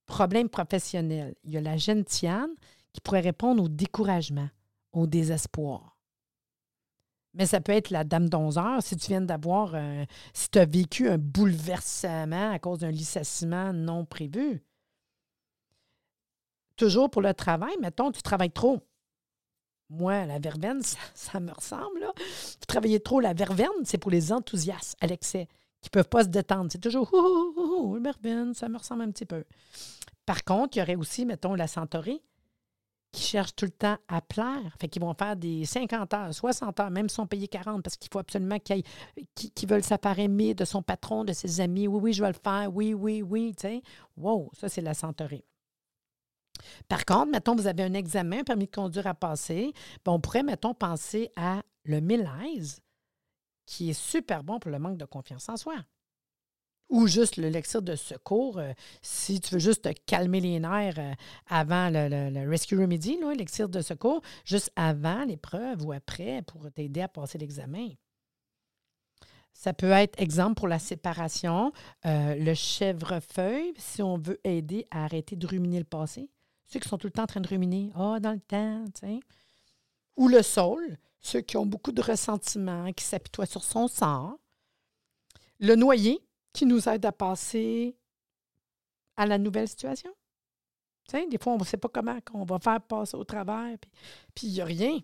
problème 0.06 0.48
professionnel. 0.48 1.36
Il 1.44 1.52
y 1.52 1.58
a 1.58 1.62
la 1.62 1.76
gentiane 1.76 2.52
qui 2.94 3.02
pourrait 3.02 3.20
répondre 3.20 3.64
au 3.64 3.68
découragement, 3.68 4.50
au 4.94 5.06
désespoir. 5.06 5.91
Mais 7.34 7.46
ça 7.46 7.62
peut 7.62 7.72
être 7.72 7.90
la 7.92 8.04
dame 8.04 8.28
d'onzeur 8.28 8.82
si 8.82 8.98
tu 8.98 9.08
viens 9.08 9.22
d'avoir, 9.22 9.76
si 10.34 10.50
tu 10.50 10.60
as 10.60 10.66
vécu 10.66 11.10
un 11.10 11.18
bouleversement 11.18 12.52
à 12.52 12.60
cause 12.60 12.80
d'un 12.80 12.92
licenciement 12.92 13.72
non 13.72 14.06
prévu. 14.06 14.64
Toujours 16.76 17.10
pour 17.10 17.22
le 17.22 17.34
travail, 17.34 17.76
mettons, 17.80 18.12
tu 18.12 18.22
travailles 18.22 18.52
trop. 18.52 18.80
Moi, 19.90 20.26
la 20.26 20.40
verveine, 20.40 20.82
ça, 21.14 21.40
me 21.40 21.52
ressemble. 21.52 22.00
Là. 22.00 22.12
Vous 22.16 22.66
travaillez 22.68 23.00
trop. 23.00 23.20
La 23.20 23.34
verveine, 23.34 23.68
c'est 23.84 23.98
pour 23.98 24.12
les 24.12 24.32
enthousiastes 24.32 24.96
à 25.00 25.08
l'excès 25.08 25.48
qui 25.82 25.88
ne 25.88 25.92
peuvent 25.92 26.10
pas 26.10 26.24
se 26.24 26.30
détendre. 26.30 26.72
C'est 26.72 26.80
toujours 26.82 27.14
ouh, 27.14 27.54
ouh, 27.58 28.02
verveine, 28.02 28.54
ça 28.54 28.70
me 28.70 28.78
ressemble 28.78 29.04
un 29.04 29.12
petit 29.12 29.26
peu. 29.26 29.44
Par 30.26 30.44
contre, 30.44 30.78
il 30.78 30.80
y 30.80 30.84
aurait 30.84 30.96
aussi, 30.96 31.26
mettons, 31.26 31.56
la 31.56 31.68
centaurée 31.68 32.22
qui 33.12 33.24
cherchent 33.24 33.56
tout 33.56 33.66
le 33.66 33.72
temps 33.72 33.98
à 34.08 34.22
plaire. 34.22 34.76
Fait 34.80 34.88
qu'ils 34.88 35.02
vont 35.02 35.14
faire 35.14 35.36
des 35.36 35.66
50 35.66 36.14
heures, 36.14 36.34
60 36.34 36.80
heures, 36.80 36.92
même 36.92 37.10
si 37.10 37.16
sont 37.16 37.28
payés 37.28 37.48
40, 37.48 37.84
parce 37.84 37.98
qu'il 37.98 38.10
faut 38.12 38.20
absolument 38.20 38.58
qu'ils 38.60 39.70
veulent 39.70 39.84
s'apparer 39.84 40.28
de 40.28 40.66
son 40.66 40.82
patron, 40.82 41.24
de 41.24 41.34
ses 41.34 41.60
amis. 41.60 41.88
Oui, 41.88 42.00
oui, 42.02 42.14
je 42.14 42.22
vais 42.22 42.30
le 42.30 42.40
faire. 42.42 42.74
Oui, 42.74 42.94
oui, 42.94 43.22
oui. 43.22 43.54
Sais. 43.58 43.82
Wow, 44.16 44.50
ça, 44.54 44.70
c'est 44.70 44.82
la 44.82 44.94
santerie. 44.94 45.44
Par 46.88 47.06
contre, 47.06 47.32
mettons, 47.32 47.56
vous 47.56 47.68
avez 47.68 47.84
un 47.84 47.94
examen, 47.94 48.44
permis 48.44 48.66
de 48.66 48.72
conduire 48.72 49.08
à 49.08 49.14
passer, 49.14 49.74
ben, 50.06 50.14
on 50.14 50.20
pourrait, 50.20 50.44
mettons, 50.44 50.74
penser 50.74 51.32
à 51.36 51.64
le 51.84 52.00
millise, 52.00 52.82
qui 53.66 53.90
est 53.90 54.00
super 54.00 54.44
bon 54.44 54.60
pour 54.60 54.72
le 54.72 54.80
manque 54.80 54.98
de 54.98 55.06
confiance 55.06 55.50
en 55.50 55.58
soi 55.58 55.76
ou 56.92 57.08
juste 57.08 57.38
le 57.38 57.48
lexir 57.50 57.82
de 57.82 57.96
secours, 57.96 58.60
euh, 58.60 58.74
si 59.02 59.40
tu 59.40 59.56
veux 59.56 59.60
juste 59.60 59.84
te 59.84 59.90
calmer 60.06 60.42
les 60.42 60.60
nerfs 60.60 61.00
euh, 61.00 61.14
avant 61.50 61.90
le, 61.90 62.48
Rescue 62.50 62.78
Remedy, 62.78 63.18
l'élixir 63.18 63.70
de 63.70 63.82
secours, 63.82 64.22
juste 64.44 64.72
avant 64.76 65.24
l'épreuve 65.24 65.84
ou 65.86 65.94
après 65.94 66.42
pour 66.44 66.70
t'aider 66.72 67.02
à 67.02 67.08
passer 67.08 67.38
l'examen. 67.38 67.90
Ça 69.54 69.74
peut 69.74 69.92
être 69.92 70.20
exemple 70.20 70.56
pour 70.56 70.68
la 70.68 70.80
séparation, 70.80 71.72
euh, 72.06 72.36
le 72.36 72.54
chèvrefeuille, 72.54 73.74
si 73.78 74.02
on 74.02 74.18
veut 74.18 74.40
aider 74.44 74.86
à 74.92 75.06
arrêter 75.06 75.38
de 75.38 75.48
ruminer 75.48 75.80
le 75.80 75.86
passé. 75.86 76.30
Ceux 76.66 76.80
qui 76.80 76.90
sont 76.90 76.98
tout 76.98 77.08
le 77.08 77.12
temps 77.12 77.24
en 77.24 77.28
train 77.28 77.42
de 77.42 77.48
ruminer, 77.48 77.92
ah, 77.96 78.20
dans 78.20 78.34
le 78.34 78.40
temps, 78.40 78.84
tu 78.94 79.08
sais. 79.08 79.20
Ou 80.18 80.28
le 80.28 80.42
saule, 80.42 80.98
ceux 81.22 81.42
qui 81.42 81.56
ont 81.56 81.66
beaucoup 81.66 81.94
de 81.94 82.02
ressentiment, 82.02 82.92
qui 82.92 83.06
s'apitoient 83.06 83.46
sur 83.46 83.64
son 83.64 83.88
sort. 83.88 84.38
Le 85.60 85.76
noyer, 85.76 86.22
qui 86.54 86.66
nous 86.66 86.88
aide 86.90 87.06
à 87.06 87.12
passer 87.12 87.98
à 89.18 89.26
la 89.26 89.38
nouvelle 89.38 89.68
situation. 89.68 90.12
des 91.14 91.38
fois, 91.38 91.54
on 91.54 91.58
ne 91.58 91.64
sait 91.64 91.78
pas 91.78 91.90
comment 91.90 92.18
on 92.34 92.44
va 92.44 92.60
faire 92.60 92.82
passer 92.82 93.16
au 93.16 93.24
travers, 93.24 93.78
puis 94.34 94.48
il 94.48 94.54
n'y 94.54 94.62
a 94.62 94.66
rien 94.66 95.00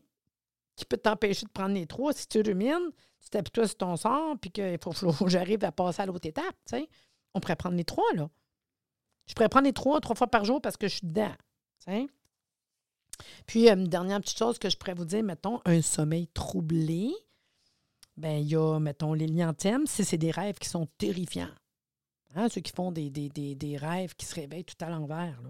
qui 0.76 0.86
peut 0.86 0.98
t'empêcher 0.98 1.46
de 1.46 1.52
prendre 1.52 1.74
les 1.74 1.88
trois. 1.88 2.14
Si 2.14 2.28
tu 2.28 2.42
rumines, 2.42 2.92
tu 3.22 3.30
t'appuies 3.30 3.68
sur 3.68 3.78
ton 3.78 3.98
sort, 3.98 4.38
puis 4.40 4.52
qu'il 4.52 4.78
faut, 4.82 4.92
que 4.92 5.30
j'arrive 5.30 5.64
à 5.64 5.72
passer 5.72 6.04
à 6.04 6.06
l'autre 6.06 6.28
étape. 6.28 6.56
On 7.34 7.40
pourrait 7.40 7.56
prendre 7.56 7.76
les 7.76 7.84
trois, 7.84 8.14
là. 8.14 8.30
Je 9.26 9.34
pourrais 9.34 9.50
prendre 9.50 9.66
les 9.66 9.74
trois 9.74 10.00
trois 10.00 10.16
fois 10.16 10.28
par 10.28 10.46
jour 10.46 10.62
parce 10.62 10.78
que 10.78 10.88
je 10.88 10.96
suis 10.96 11.08
dedans. 11.08 11.34
Puis, 13.46 13.70
euh, 13.70 13.74
une 13.74 13.88
dernière 13.88 14.22
petite 14.22 14.38
chose 14.38 14.60
que 14.60 14.70
je 14.70 14.78
pourrais 14.78 14.94
vous 14.94 15.06
dire, 15.06 15.24
mettons, 15.24 15.62
un 15.66 15.82
sommeil 15.82 16.28
troublé 16.28 17.12
ben 18.18 18.38
il 18.40 18.50
y 18.50 18.56
a, 18.56 18.80
mettons, 18.80 19.14
les 19.14 19.28
lianthèmes, 19.28 19.86
si 19.86 20.04
c'est 20.04 20.18
des 20.18 20.32
rêves 20.32 20.58
qui 20.58 20.68
sont 20.68 20.88
terrifiants. 20.98 21.54
Hein, 22.36 22.50
ceux 22.50 22.62
qui 22.62 22.72
font 22.72 22.92
des, 22.92 23.10
des, 23.10 23.30
des, 23.30 23.78
rêves 23.78 24.16
qui 24.16 24.26
se 24.26 24.36
réveillent 24.36 24.66
tout 24.66 24.76
à 24.84 24.90
l'envers. 24.90 25.42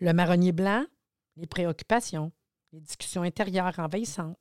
Le 0.00 0.12
marronnier 0.12 0.52
blanc, 0.52 0.84
les 1.36 1.46
préoccupations, 1.46 2.32
les 2.72 2.80
discussions 2.80 3.22
intérieures 3.22 3.78
envahissantes. 3.78 4.36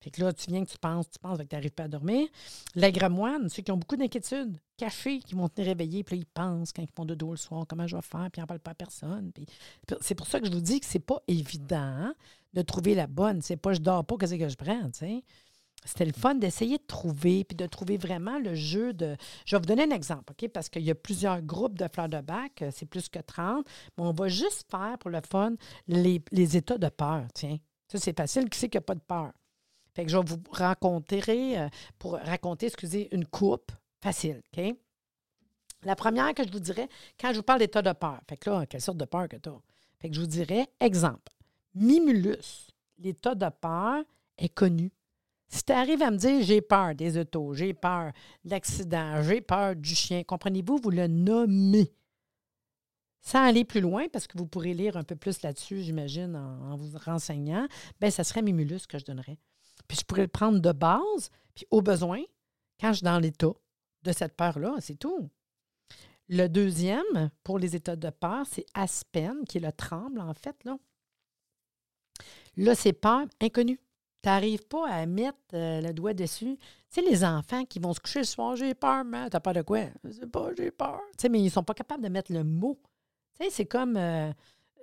Fait 0.00 0.10
que 0.10 0.22
là, 0.22 0.32
tu 0.32 0.48
viens 0.48 0.64
que 0.64 0.70
tu 0.70 0.78
penses, 0.78 1.10
tu 1.10 1.18
penses 1.18 1.38
que 1.38 1.42
tu 1.42 1.56
n'arrives 1.56 1.72
pas 1.72 1.84
à 1.84 1.88
dormir. 1.88 2.28
Les 2.76 2.92
moine, 3.08 3.48
ceux 3.48 3.62
qui 3.62 3.72
ont 3.72 3.76
beaucoup 3.76 3.96
d'inquiétudes, 3.96 4.56
cachés, 4.76 5.18
qui 5.18 5.34
vont 5.34 5.48
tenir 5.48 5.70
réveiller, 5.70 6.04
puis 6.04 6.16
là, 6.16 6.22
ils 6.22 6.26
pensent 6.26 6.72
quand 6.72 6.82
ils 6.82 6.94
font 6.94 7.04
de 7.04 7.16
dos 7.16 7.32
le 7.32 7.36
soir, 7.36 7.64
comment 7.68 7.86
je 7.86 7.96
vais 7.96 8.02
faire, 8.02 8.28
puis 8.30 8.38
ils 8.38 8.40
n'en 8.40 8.46
parlent 8.46 8.60
pas 8.60 8.70
à 8.70 8.74
personne. 8.74 9.32
c'est 10.00 10.14
pour 10.14 10.28
ça 10.28 10.38
que 10.38 10.46
je 10.46 10.52
vous 10.52 10.60
dis 10.60 10.78
que 10.78 10.86
c'est 10.86 11.00
pas 11.00 11.20
évident 11.26 11.76
hein, 11.78 12.14
de 12.52 12.62
trouver 12.62 12.94
la 12.94 13.08
bonne. 13.08 13.42
C'est 13.42 13.56
pas 13.56 13.72
je 13.72 13.80
dors 13.80 14.04
pas, 14.04 14.16
qu'est-ce 14.18 14.36
que 14.36 14.48
je 14.48 14.56
prends, 14.56 14.84
tu 14.90 14.98
sais? 15.00 15.24
C'était 15.84 16.04
le 16.04 16.12
fun 16.12 16.34
d'essayer 16.34 16.76
de 16.76 16.86
trouver, 16.86 17.44
puis 17.44 17.56
de 17.56 17.66
trouver 17.66 17.96
vraiment 17.96 18.38
le 18.38 18.54
jeu 18.54 18.92
de. 18.92 19.16
Je 19.46 19.56
vais 19.56 19.60
vous 19.60 19.66
donner 19.66 19.84
un 19.84 19.94
exemple, 19.94 20.32
OK? 20.32 20.48
Parce 20.50 20.68
qu'il 20.68 20.82
y 20.82 20.90
a 20.90 20.94
plusieurs 20.94 21.40
groupes 21.40 21.78
de 21.78 21.86
fleurs 21.88 22.08
de 22.08 22.20
bac, 22.20 22.62
euh, 22.62 22.70
c'est 22.72 22.86
plus 22.86 23.08
que 23.08 23.20
30, 23.20 23.64
mais 23.96 24.04
on 24.04 24.12
va 24.12 24.28
juste 24.28 24.66
faire 24.70 24.98
pour 24.98 25.10
le 25.10 25.20
fun 25.20 25.54
les, 25.86 26.22
les 26.32 26.56
états 26.56 26.78
de 26.78 26.88
peur, 26.88 27.26
tiens. 27.32 27.58
Ça, 27.90 27.98
c'est 27.98 28.16
facile, 28.16 28.50
qui 28.50 28.58
sait 28.58 28.68
qu'il 28.68 28.78
n'y 28.78 28.84
a 28.84 28.86
pas 28.86 28.94
de 28.94 29.00
peur? 29.00 29.32
Fait 29.94 30.04
que 30.04 30.10
je 30.10 30.16
vais 30.16 30.24
vous 30.24 30.42
raconter, 30.50 31.22
euh, 31.58 31.68
pour 31.98 32.12
raconter, 32.12 32.66
excusez, 32.66 33.08
une 33.12 33.26
coupe 33.26 33.72
facile, 34.00 34.42
OK? 34.52 34.76
La 35.84 35.94
première 35.94 36.34
que 36.34 36.44
je 36.44 36.50
vous 36.50 36.60
dirais, 36.60 36.88
quand 37.20 37.32
je 37.32 37.36
vous 37.36 37.42
parle 37.42 37.60
d'état 37.60 37.82
de 37.82 37.92
peur, 37.92 38.20
fait 38.28 38.36
que 38.36 38.50
là, 38.50 38.66
quelle 38.66 38.80
sorte 38.80 38.98
de 38.98 39.04
peur 39.04 39.28
que 39.28 39.36
tu 39.36 39.48
as? 39.48 39.60
Fait 40.00 40.08
que 40.08 40.14
je 40.14 40.20
vous 40.20 40.26
dirais, 40.26 40.68
exemple, 40.80 41.32
Mimulus, 41.74 42.68
l'état 42.98 43.34
de 43.34 43.48
peur 43.48 44.02
est 44.36 44.48
connu. 44.48 44.92
Si 45.48 45.64
tu 45.64 45.72
arrives 45.72 46.02
à 46.02 46.10
me 46.10 46.18
dire 46.18 46.42
j'ai 46.42 46.60
peur 46.60 46.94
des 46.94 47.16
autos, 47.16 47.54
j'ai 47.54 47.72
peur 47.72 48.12
de 48.44 48.50
l'accident, 48.50 49.22
j'ai 49.22 49.40
peur 49.40 49.74
du 49.74 49.94
chien, 49.94 50.22
comprenez-vous, 50.22 50.78
vous 50.82 50.90
le 50.90 51.06
nommez. 51.06 51.92
Sans 53.22 53.46
aller 53.46 53.64
plus 53.64 53.80
loin, 53.80 54.08
parce 54.08 54.26
que 54.26 54.38
vous 54.38 54.46
pourrez 54.46 54.74
lire 54.74 54.96
un 54.96 55.02
peu 55.02 55.16
plus 55.16 55.42
là-dessus, 55.42 55.82
j'imagine, 55.82 56.36
en, 56.36 56.76
vous 56.76 56.96
renseignant, 56.98 57.66
bien, 58.00 58.10
ça 58.10 58.24
serait 58.24 58.42
Mimulus 58.42 58.86
que 58.86 58.98
je 58.98 59.04
donnerais. 59.04 59.38
Puis 59.86 59.98
je 59.98 60.04
pourrais 60.04 60.22
le 60.22 60.28
prendre 60.28 60.60
de 60.60 60.72
base, 60.72 61.30
puis 61.54 61.66
au 61.70 61.82
besoin, 61.82 62.22
quand 62.78 62.88
je 62.92 62.98
suis 62.98 63.04
dans 63.04 63.18
l'état 63.18 63.52
de 64.02 64.12
cette 64.12 64.36
peur-là, 64.36 64.76
c'est 64.80 64.98
tout. 64.98 65.30
Le 66.28 66.46
deuxième, 66.46 67.30
pour 67.42 67.58
les 67.58 67.74
états 67.74 67.96
de 67.96 68.10
peur, 68.10 68.44
c'est 68.46 68.66
Aspen, 68.74 69.44
qui 69.48 69.58
est 69.58 69.62
le 69.62 69.72
tremble, 69.72 70.20
en 70.20 70.34
fait. 70.34 70.62
Là, 70.64 70.78
là 72.56 72.74
c'est 72.74 72.92
peur 72.92 73.26
inconnue. 73.40 73.80
Tu 74.22 74.28
n'arrives 74.28 74.66
pas 74.66 74.88
à 74.88 75.06
mettre 75.06 75.38
euh, 75.54 75.80
le 75.80 75.92
doigt 75.92 76.12
dessus. 76.12 76.58
Tu 76.58 76.64
sais, 76.88 77.02
les 77.02 77.24
enfants 77.24 77.64
qui 77.64 77.78
vont 77.78 77.92
se 77.92 78.00
coucher 78.00 78.20
le 78.20 78.24
soir, 78.24 78.56
j'ai 78.56 78.74
peur, 78.74 79.04
mais 79.04 79.30
t'as 79.30 79.40
peur 79.40 79.52
de 79.52 79.62
quoi? 79.62 79.84
Je 80.04 80.10
sais 80.10 80.26
pas, 80.26 80.50
j'ai 80.56 80.70
peur. 80.70 81.00
Tu 81.12 81.22
sais, 81.22 81.28
mais 81.28 81.40
ils 81.40 81.44
ne 81.44 81.50
sont 81.50 81.62
pas 81.62 81.74
capables 81.74 82.02
de 82.02 82.08
mettre 82.08 82.32
le 82.32 82.42
mot. 82.42 82.78
Tu 83.38 83.44
sais, 83.44 83.50
c'est 83.50 83.66
comme. 83.66 83.96
Euh, 83.96 84.32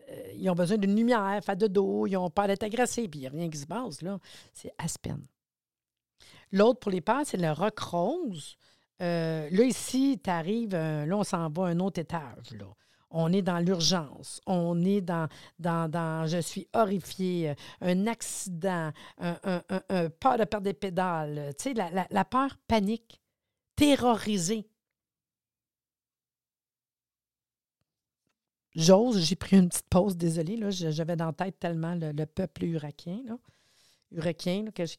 euh, 0.10 0.34
ils 0.38 0.50
ont 0.50 0.56
besoin 0.56 0.78
d'une 0.78 0.96
lumière, 0.96 1.44
faire 1.44 1.58
de 1.58 1.68
dos, 1.68 2.06
ils 2.06 2.16
ont 2.16 2.30
peur 2.30 2.48
d'être 2.48 2.64
agressés, 2.64 3.08
puis 3.08 3.20
il 3.20 3.22
n'y 3.22 3.28
a 3.28 3.32
rien 3.32 3.50
qui 3.50 3.58
se 3.58 3.66
passe, 3.66 4.02
là. 4.02 4.20
C'est 4.54 4.72
Aspen. 4.78 5.20
L'autre 6.52 6.80
pour 6.80 6.92
les 6.92 7.02
peurs, 7.02 7.26
c'est 7.26 7.38
le 7.38 7.52
roc 7.52 7.80
rose. 7.80 8.56
là, 9.00 9.50
ici, 9.50 10.20
tu 10.24 10.30
arrives, 10.30 10.76
là, 10.76 11.18
on 11.18 11.24
s'en 11.24 11.50
va 11.50 11.66
à 11.66 11.70
un 11.70 11.80
autre 11.80 12.00
étage, 12.00 12.52
là 12.52 12.68
on 13.18 13.32
est 13.32 13.42
dans 13.42 13.60
l'urgence, 13.60 14.42
on 14.46 14.84
est 14.84 15.00
dans, 15.00 15.28
je 16.28 16.42
suis 16.42 16.68
horrifié, 16.74 17.52
euh, 17.52 17.54
un 17.80 18.08
accident, 18.08 18.92
un, 19.18 19.40
peur 20.20 20.38
de 20.38 20.44
perdre 20.44 20.66
des 20.66 20.74
pédales, 20.74 21.54
tu 21.58 21.74
la, 21.74 22.26
peur 22.26 22.58
panique, 22.68 23.22
terrorisée. 23.78 24.68
J'ose, 28.76 29.24
j'ai 29.24 29.38
pris 29.38 29.56
une 29.58 29.70
petite 29.70 29.88
pause, 29.88 30.18
désolée, 30.18 30.60
j'avais 30.70 31.16
dans 31.16 31.28
la 31.28 31.34
tête 31.34 31.58
tellement 31.58 31.96
le, 31.96 32.26
peuple 32.26 32.66
uraquien, 32.66 33.22
là, 33.26 34.34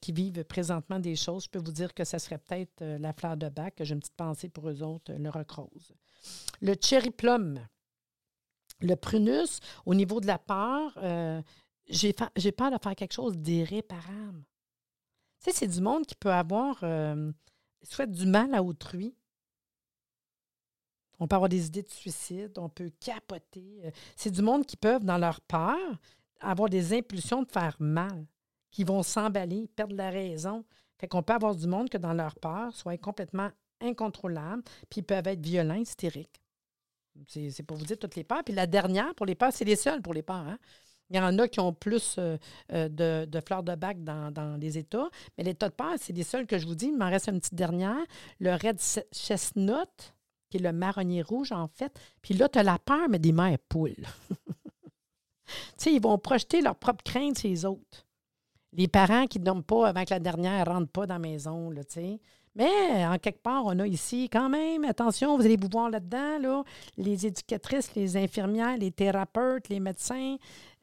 qui 0.00 0.12
vivent 0.12 0.42
présentement 0.44 0.98
des 0.98 1.16
choses. 1.16 1.44
Je 1.44 1.50
peux 1.50 1.58
vous 1.58 1.72
dire 1.72 1.92
que 1.92 2.04
ça 2.04 2.18
serait 2.18 2.38
peut-être 2.38 2.80
euh, 2.80 2.98
la 2.98 3.12
fleur 3.12 3.36
de 3.36 3.50
bac, 3.50 3.74
que 3.74 3.84
j'ai 3.84 3.92
une 3.92 4.00
petite 4.00 4.16
pensée 4.16 4.48
pour 4.48 4.70
eux 4.70 4.82
autres, 4.82 5.12
le 5.12 5.28
roc 5.28 5.50
rose. 5.50 5.92
Le 6.62 6.74
cherry 6.80 7.10
plum, 7.10 7.60
le 8.80 8.94
prunus, 8.94 9.60
au 9.84 9.94
niveau 9.94 10.20
de 10.20 10.26
la 10.26 10.38
peur, 10.38 10.92
euh, 10.98 11.40
j'ai, 11.88 12.12
peur 12.12 12.70
de 12.70 12.78
faire 12.82 12.94
quelque 12.94 13.12
chose 13.12 13.36
d'irréparable. 13.36 14.44
C'est 15.38 15.68
du 15.68 15.80
monde 15.80 16.06
qui 16.06 16.16
peut 16.16 16.32
avoir 16.32 16.78
euh, 16.82 17.30
soit 17.82 18.06
du 18.06 18.26
mal 18.26 18.52
à 18.54 18.62
autrui. 18.62 19.14
On 21.18 21.28
peut 21.28 21.36
avoir 21.36 21.48
des 21.48 21.66
idées 21.66 21.82
de 21.82 21.90
suicide, 21.90 22.58
on 22.58 22.68
peut 22.68 22.90
capoter. 23.00 23.80
Euh, 23.84 23.90
c'est 24.16 24.30
du 24.30 24.42
monde 24.42 24.66
qui 24.66 24.76
peuvent, 24.76 25.04
dans 25.04 25.18
leur 25.18 25.40
peur, 25.40 25.78
avoir 26.40 26.68
des 26.68 26.92
impulsions 26.92 27.42
de 27.42 27.50
faire 27.50 27.76
mal, 27.78 28.26
qui 28.70 28.84
vont 28.84 29.02
s'emballer, 29.02 29.68
perdre 29.68 29.94
la 29.94 30.10
raison. 30.10 30.64
Fait 30.98 31.06
qu'on 31.06 31.22
peut 31.22 31.32
avoir 31.32 31.54
du 31.54 31.66
monde 31.66 31.88
que 31.88 31.98
dans 31.98 32.12
leur 32.12 32.34
peur, 32.34 32.74
soit 32.74 32.98
complètement 32.98 33.50
incontrôlable, 33.80 34.62
puis 34.90 35.00
ils 35.00 35.04
peuvent 35.04 35.26
être 35.26 35.44
violents, 35.44 35.74
hystériques. 35.74 36.40
C'est 37.28 37.62
pour 37.62 37.76
vous 37.76 37.84
dire 37.84 37.98
toutes 37.98 38.16
les 38.16 38.24
peurs. 38.24 38.44
Puis 38.44 38.54
la 38.54 38.66
dernière, 38.66 39.14
pour 39.14 39.26
les 39.26 39.34
peurs, 39.34 39.52
c'est 39.52 39.64
les 39.64 39.76
seules 39.76 40.02
pour 40.02 40.14
les 40.14 40.22
peurs. 40.22 40.36
Hein. 40.36 40.58
Il 41.10 41.16
y 41.16 41.20
en 41.20 41.38
a 41.38 41.48
qui 41.48 41.60
ont 41.60 41.72
plus 41.72 42.16
euh, 42.18 42.36
euh, 42.72 42.88
de, 42.88 43.40
fleurs 43.40 43.62
de 43.62 43.74
bac 43.74 44.02
dans, 44.02 44.58
les 44.60 44.78
États. 44.78 45.08
Mais 45.38 45.44
les 45.44 45.54
tas 45.54 45.68
de 45.68 45.74
peur, 45.74 45.94
c'est 45.98 46.12
les 46.12 46.24
seuls 46.24 46.46
que 46.46 46.58
je 46.58 46.66
vous 46.66 46.74
dis. 46.74 46.86
Il 46.86 46.96
m'en 46.96 47.08
reste 47.08 47.28
une 47.28 47.38
petite 47.38 47.54
dernière. 47.54 48.04
Le 48.40 48.52
Red 48.52 48.80
Chestnut, 49.12 50.14
qui 50.50 50.56
est 50.56 50.60
le 50.60 50.72
marronnier 50.72 51.22
rouge, 51.22 51.52
en 51.52 51.68
fait. 51.68 51.96
Puis 52.22 52.34
là, 52.34 52.48
tu 52.48 52.58
as 52.58 52.62
la 52.62 52.78
peur, 52.78 53.08
mais 53.08 53.18
des 53.18 53.32
mères 53.32 53.58
poules. 53.68 53.94
tu 55.46 55.52
sais, 55.76 55.92
ils 55.92 56.02
vont 56.02 56.18
projeter 56.18 56.60
leur 56.60 56.76
propre 56.76 57.04
crainte 57.04 57.38
sur 57.38 57.48
les 57.48 57.64
autres. 57.64 58.06
Les 58.72 58.88
parents 58.88 59.26
qui 59.26 59.38
ne 59.38 59.44
dorment 59.44 59.62
pas 59.62 59.88
avant 59.88 60.04
que 60.04 60.10
la 60.10 60.20
dernière 60.20 60.66
ne 60.66 60.70
rentre 60.70 60.90
pas 60.90 61.06
dans 61.06 61.14
la 61.14 61.20
maison, 61.20 61.70
tu 61.70 61.82
sais. 61.88 62.20
Mais 62.56 63.04
en 63.06 63.18
quelque 63.18 63.42
part, 63.42 63.66
on 63.66 63.78
a 63.78 63.86
ici 63.86 64.30
quand 64.32 64.48
même, 64.48 64.84
attention, 64.84 65.36
vous 65.36 65.44
allez 65.44 65.58
vous 65.58 65.68
voir 65.70 65.90
là-dedans, 65.90 66.38
là, 66.38 66.64
les 66.96 67.26
éducatrices, 67.26 67.94
les 67.94 68.16
infirmières, 68.16 68.78
les 68.78 68.90
thérapeutes, 68.90 69.68
les 69.68 69.78
médecins. 69.78 70.36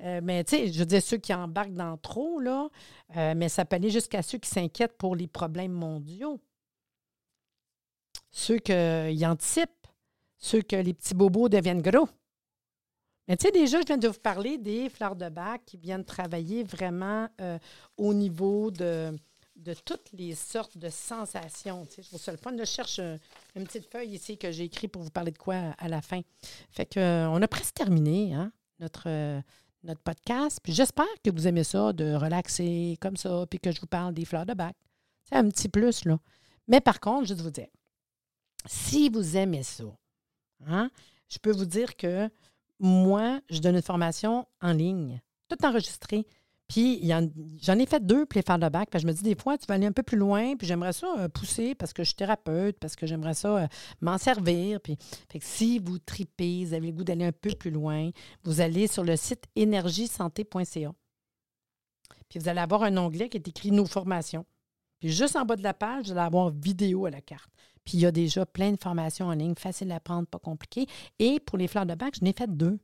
Euh, 0.03 0.21
mais 0.23 0.43
tu 0.43 0.55
sais, 0.55 0.71
je 0.71 0.77
veux 0.77 0.85
dire 0.85 1.01
ceux 1.01 1.17
qui 1.17 1.33
embarquent 1.33 1.73
dans 1.73 1.97
trop, 1.97 2.39
là, 2.39 2.69
euh, 3.17 3.33
mais 3.35 3.49
ça 3.49 3.65
peut 3.65 3.75
aller 3.75 3.89
jusqu'à 3.89 4.21
ceux 4.21 4.37
qui 4.37 4.49
s'inquiètent 4.49 4.99
pour 4.99 5.15
les 5.15 5.25
problèmes 5.25 5.71
mondiaux. 5.71 6.39
Ceux 8.29 8.59
qui 8.59 9.25
anticipent, 9.25 9.87
ceux 10.37 10.61
que 10.61 10.75
les 10.75 10.93
petits 10.93 11.15
bobos 11.15 11.49
deviennent 11.49 11.81
gros. 11.81 12.07
Mais 13.27 13.35
tu 13.35 13.47
sais, 13.47 13.51
déjà, 13.51 13.81
je 13.81 13.87
viens 13.87 13.97
de 13.97 14.09
vous 14.09 14.19
parler 14.19 14.59
des 14.59 14.89
fleurs 14.89 15.15
de 15.15 15.29
bac 15.29 15.63
qui 15.65 15.77
viennent 15.77 16.05
travailler 16.05 16.63
vraiment 16.63 17.27
euh, 17.41 17.57
au 17.97 18.13
niveau 18.13 18.69
de 18.69 19.15
de 19.55 19.73
toutes 19.73 20.11
les 20.13 20.35
sortes 20.35 20.77
de 20.77 20.89
sensations. 20.89 21.85
Tu 21.85 22.01
je 22.01 22.31
le 22.31 22.37
fun. 22.37 22.55
je 22.57 22.65
cherche 22.65 22.99
une 22.99 23.63
petite 23.65 23.89
feuille 23.91 24.09
ici 24.09 24.37
que 24.37 24.51
j'ai 24.51 24.63
écrit 24.63 24.87
pour 24.87 25.01
vous 25.01 25.09
parler 25.09 25.31
de 25.31 25.37
quoi 25.37 25.55
à, 25.77 25.87
la 25.87 26.01
fin. 26.01 26.21
Fait 26.71 26.85
que, 26.85 26.99
euh, 26.99 27.29
on 27.29 27.41
a 27.41 27.47
presque 27.47 27.75
terminé 27.75 28.33
hein, 28.33 28.51
notre, 28.79 29.07
euh, 29.07 29.41
notre 29.83 30.01
podcast. 30.01 30.59
Puis 30.63 30.73
j'espère 30.73 31.05
que 31.23 31.29
vous 31.29 31.47
aimez 31.47 31.63
ça, 31.63 31.93
de 31.93 32.13
relaxer 32.13 32.97
comme 32.99 33.17
ça, 33.17 33.45
puis 33.49 33.59
que 33.59 33.71
je 33.71 33.79
vous 33.79 33.87
parle 33.87 34.13
des 34.13 34.25
fleurs 34.25 34.45
de 34.45 34.53
bac. 34.53 34.75
C'est 35.23 35.35
un 35.35 35.47
petit 35.49 35.69
plus, 35.69 36.05
là. 36.05 36.19
Mais 36.67 36.81
par 36.81 36.99
contre, 36.99 37.27
juste 37.27 37.41
vous 37.41 37.51
dire, 37.51 37.67
si 38.65 39.09
vous 39.09 39.37
aimez 39.37 39.63
ça, 39.63 39.83
hein, 40.65 40.89
je 41.29 41.37
peux 41.37 41.51
vous 41.51 41.65
dire 41.65 41.95
que 41.95 42.29
moi, 42.79 43.39
je 43.49 43.59
donne 43.59 43.75
une 43.75 43.81
formation 43.81 44.47
en 44.61 44.73
ligne, 44.73 45.21
tout 45.47 45.63
enregistré. 45.65 46.25
Puis 46.73 47.07
j'en 47.61 47.77
ai 47.77 47.85
fait 47.85 48.03
deux 48.03 48.25
pour 48.25 48.35
les 48.35 48.41
faire 48.41 48.57
de 48.57 48.67
bac. 48.67 48.89
Puis 48.89 48.99
je 48.99 49.05
me 49.05 49.13
dis 49.13 49.21
des 49.21 49.35
fois, 49.35 49.59
tu 49.59 49.67
vas 49.67 49.75
aller 49.75 49.85
un 49.85 49.91
peu 49.91 50.01
plus 50.01 50.17
loin, 50.17 50.55
puis 50.55 50.65
j'aimerais 50.65 50.91
ça 50.91 51.05
euh, 51.19 51.29
pousser 51.29 51.75
parce 51.75 51.93
que 51.93 52.01
je 52.01 52.07
suis 52.07 52.15
thérapeute, 52.15 52.79
parce 52.79 52.95
que 52.95 53.05
j'aimerais 53.05 53.35
ça 53.35 53.57
euh, 53.57 53.67
m'en 54.01 54.17
servir. 54.17 54.81
Puis 54.81 54.97
fait 55.31 55.37
que 55.37 55.45
si 55.45 55.77
vous 55.77 55.99
tripez, 55.99 56.65
vous 56.65 56.73
avez 56.73 56.87
le 56.87 56.93
goût 56.93 57.03
d'aller 57.03 57.25
un 57.25 57.31
peu 57.31 57.51
plus 57.51 57.69
loin, 57.69 58.09
vous 58.43 58.59
allez 58.59 58.87
sur 58.87 59.03
le 59.03 59.15
site 59.15 59.43
énergiesanté.ca. 59.55 60.93
Puis 62.27 62.39
vous 62.39 62.49
allez 62.49 62.61
avoir 62.61 62.81
un 62.81 62.97
onglet 62.97 63.29
qui 63.29 63.37
est 63.37 63.47
écrit 63.47 63.69
Nos 63.69 63.85
formations. 63.85 64.47
Puis 64.99 65.09
juste 65.09 65.35
en 65.35 65.45
bas 65.45 65.55
de 65.55 65.61
la 65.61 65.75
page, 65.75 66.05
vous 66.05 66.11
allez 66.13 66.21
avoir 66.21 66.49
vidéo 66.49 67.05
à 67.05 67.11
la 67.11 67.21
carte. 67.21 67.51
Puis 67.85 67.97
il 67.97 67.99
y 67.99 68.07
a 68.07 68.11
déjà 68.11 68.47
plein 68.47 68.71
de 68.71 68.81
formations 68.81 69.27
en 69.27 69.33
ligne, 69.33 69.53
faciles 69.55 69.91
à 69.91 69.99
prendre, 69.99 70.27
pas 70.27 70.39
compliquées. 70.39 70.87
Et 71.19 71.39
pour 71.39 71.59
les 71.59 71.67
fleurs 71.67 71.85
de 71.85 71.93
bac, 71.93 72.15
je 72.19 72.23
n'ai 72.23 72.33
fait 72.33 72.49
deux. 72.49 72.79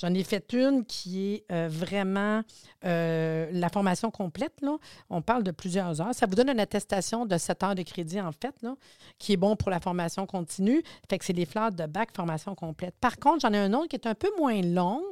J'en 0.00 0.14
ai 0.14 0.24
fait 0.24 0.54
une 0.54 0.86
qui 0.86 1.34
est 1.34 1.44
euh, 1.52 1.68
vraiment 1.70 2.42
euh, 2.86 3.50
la 3.52 3.68
formation 3.68 4.10
complète. 4.10 4.54
Là. 4.62 4.78
On 5.10 5.20
parle 5.20 5.42
de 5.42 5.50
plusieurs 5.50 6.00
heures. 6.00 6.14
Ça 6.14 6.24
vous 6.26 6.34
donne 6.34 6.48
une 6.48 6.60
attestation 6.60 7.26
de 7.26 7.36
7 7.36 7.62
heures 7.62 7.74
de 7.74 7.82
crédit, 7.82 8.18
en 8.18 8.32
fait, 8.32 8.54
là, 8.62 8.76
qui 9.18 9.34
est 9.34 9.36
bon 9.36 9.56
pour 9.56 9.70
la 9.70 9.78
formation 9.78 10.24
continue. 10.24 10.82
Fait 11.10 11.18
que 11.18 11.24
c'est 11.26 11.34
les 11.34 11.44
fleurs 11.44 11.70
de 11.70 11.84
bac 11.84 12.16
formation 12.16 12.54
complète. 12.54 12.94
Par 12.98 13.18
contre, 13.18 13.40
j'en 13.40 13.52
ai 13.52 13.58
un 13.58 13.74
autre 13.74 13.88
qui 13.88 13.96
est 13.96 14.06
un 14.06 14.14
peu 14.14 14.30
moins 14.38 14.62
longue, 14.62 15.02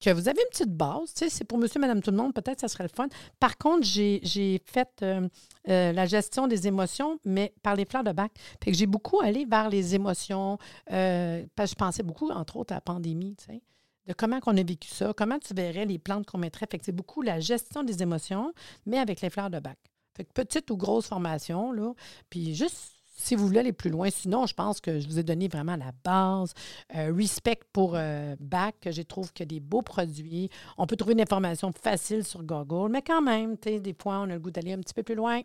que 0.00 0.08
vous 0.08 0.26
avez 0.26 0.40
une 0.40 0.48
petite 0.48 0.74
base. 0.74 1.12
C'est 1.14 1.44
pour 1.44 1.58
monsieur, 1.58 1.78
madame, 1.78 2.00
tout 2.00 2.10
le 2.10 2.16
monde, 2.16 2.32
peut-être 2.32 2.60
ça 2.60 2.68
serait 2.68 2.84
le 2.84 2.88
fun. 2.88 3.08
Par 3.38 3.58
contre, 3.58 3.82
j'ai 3.82 4.62
fait 4.64 4.88
euh, 5.02 5.28
la 5.66 6.06
gestion 6.06 6.46
des 6.46 6.66
émotions, 6.66 7.18
mais 7.26 7.52
par 7.62 7.76
les 7.76 7.84
fleurs 7.84 8.04
de 8.04 8.12
bac. 8.12 8.32
Fait 8.64 8.70
que 8.70 8.76
j'ai 8.78 8.86
beaucoup 8.86 9.20
allé 9.20 9.44
vers 9.44 9.68
les 9.68 9.94
émotions. 9.94 10.56
parce 10.86 10.94
que 10.94 11.66
je 11.66 11.74
pensais 11.74 12.02
beaucoup, 12.02 12.30
entre 12.30 12.56
autres, 12.56 12.72
à 12.72 12.76
la 12.76 12.80
pandémie, 12.80 13.36
tu 13.36 13.44
sais, 13.44 13.62
de 14.06 14.12
comment 14.12 14.40
on 14.46 14.56
a 14.56 14.62
vécu 14.62 14.88
ça, 14.88 15.12
comment 15.14 15.38
tu 15.38 15.54
verrais 15.54 15.86
les 15.86 15.98
plantes 15.98 16.26
qu'on 16.26 16.38
mettrait. 16.38 16.66
Fait 16.70 16.80
c'est 16.82 16.92
beaucoup 16.92 17.22
la 17.22 17.40
gestion 17.40 17.82
des 17.82 18.02
émotions, 18.02 18.52
mais 18.86 18.98
avec 18.98 19.20
les 19.20 19.30
fleurs 19.30 19.50
de 19.50 19.60
bac. 19.60 19.78
Fait 20.16 20.24
que 20.24 20.32
petite 20.32 20.70
ou 20.70 20.76
grosse 20.76 21.06
formation, 21.06 21.72
là, 21.72 21.92
puis 22.28 22.54
juste 22.54 23.00
si 23.20 23.36
vous 23.36 23.46
voulez 23.46 23.60
aller 23.60 23.72
plus 23.72 23.90
loin. 23.90 24.08
Sinon, 24.10 24.46
je 24.46 24.54
pense 24.54 24.80
que 24.80 24.98
je 24.98 25.06
vous 25.06 25.18
ai 25.18 25.22
donné 25.22 25.48
vraiment 25.48 25.76
la 25.76 25.92
base. 26.04 26.54
Euh, 26.96 27.12
respect 27.14 27.60
pour 27.72 27.92
euh, 27.94 28.34
Bac, 28.40 28.88
je 28.90 29.02
trouve 29.02 29.32
qu'il 29.32 29.44
y 29.44 29.48
a 29.48 29.54
des 29.54 29.60
beaux 29.60 29.82
produits. 29.82 30.48
On 30.78 30.86
peut 30.86 30.96
trouver 30.96 31.12
une 31.12 31.20
information 31.20 31.70
facile 31.72 32.24
sur 32.24 32.42
Google, 32.42 32.90
mais 32.90 33.02
quand 33.02 33.22
même, 33.22 33.56
des 33.56 33.94
fois, 34.00 34.20
on 34.20 34.24
a 34.24 34.34
le 34.34 34.40
goût 34.40 34.50
d'aller 34.50 34.72
un 34.72 34.78
petit 34.78 34.94
peu 34.94 35.02
plus 35.02 35.14
loin. 35.14 35.42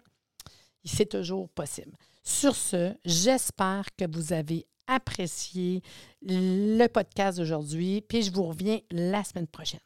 C'est 0.84 1.10
toujours 1.10 1.50
possible. 1.50 1.92
Sur 2.24 2.56
ce, 2.56 2.96
j'espère 3.04 3.86
que 3.98 4.06
vous 4.10 4.34
avez 4.34 4.66
apprécié 4.88 5.82
le 6.22 6.88
podcast 6.88 7.38
d'aujourd'hui, 7.38 8.02
puis 8.02 8.22
je 8.22 8.32
vous 8.32 8.44
reviens 8.44 8.80
la 8.92 9.24
semaine 9.24 9.48
prochaine. 9.48 9.80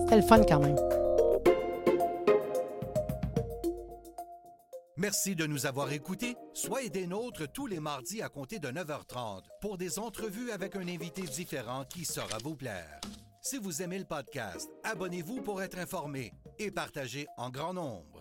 C'était 0.00 0.16
le 0.16 0.22
fun 0.22 0.42
quand 0.44 0.60
même. 0.60 0.76
Merci 4.98 5.36
de 5.36 5.46
nous 5.46 5.66
avoir 5.66 5.92
écoutés. 5.92 6.36
Soyez 6.54 6.88
des 6.88 7.06
nôtres 7.06 7.52
tous 7.52 7.66
les 7.66 7.80
mardis 7.80 8.22
à 8.22 8.30
compter 8.30 8.58
de 8.58 8.68
9h30 8.68 9.42
pour 9.60 9.76
des 9.76 9.98
entrevues 9.98 10.50
avec 10.50 10.74
un 10.74 10.88
invité 10.88 11.20
différent 11.22 11.84
qui 11.84 12.06
saura 12.06 12.38
vous 12.42 12.56
plaire. 12.56 12.98
Si 13.42 13.58
vous 13.58 13.82
aimez 13.82 13.98
le 13.98 14.06
podcast, 14.06 14.70
abonnez-vous 14.84 15.42
pour 15.42 15.62
être 15.62 15.78
informé 15.78 16.32
et 16.58 16.70
partagez 16.70 17.26
en 17.36 17.50
grand 17.50 17.74
nombre. 17.74 18.15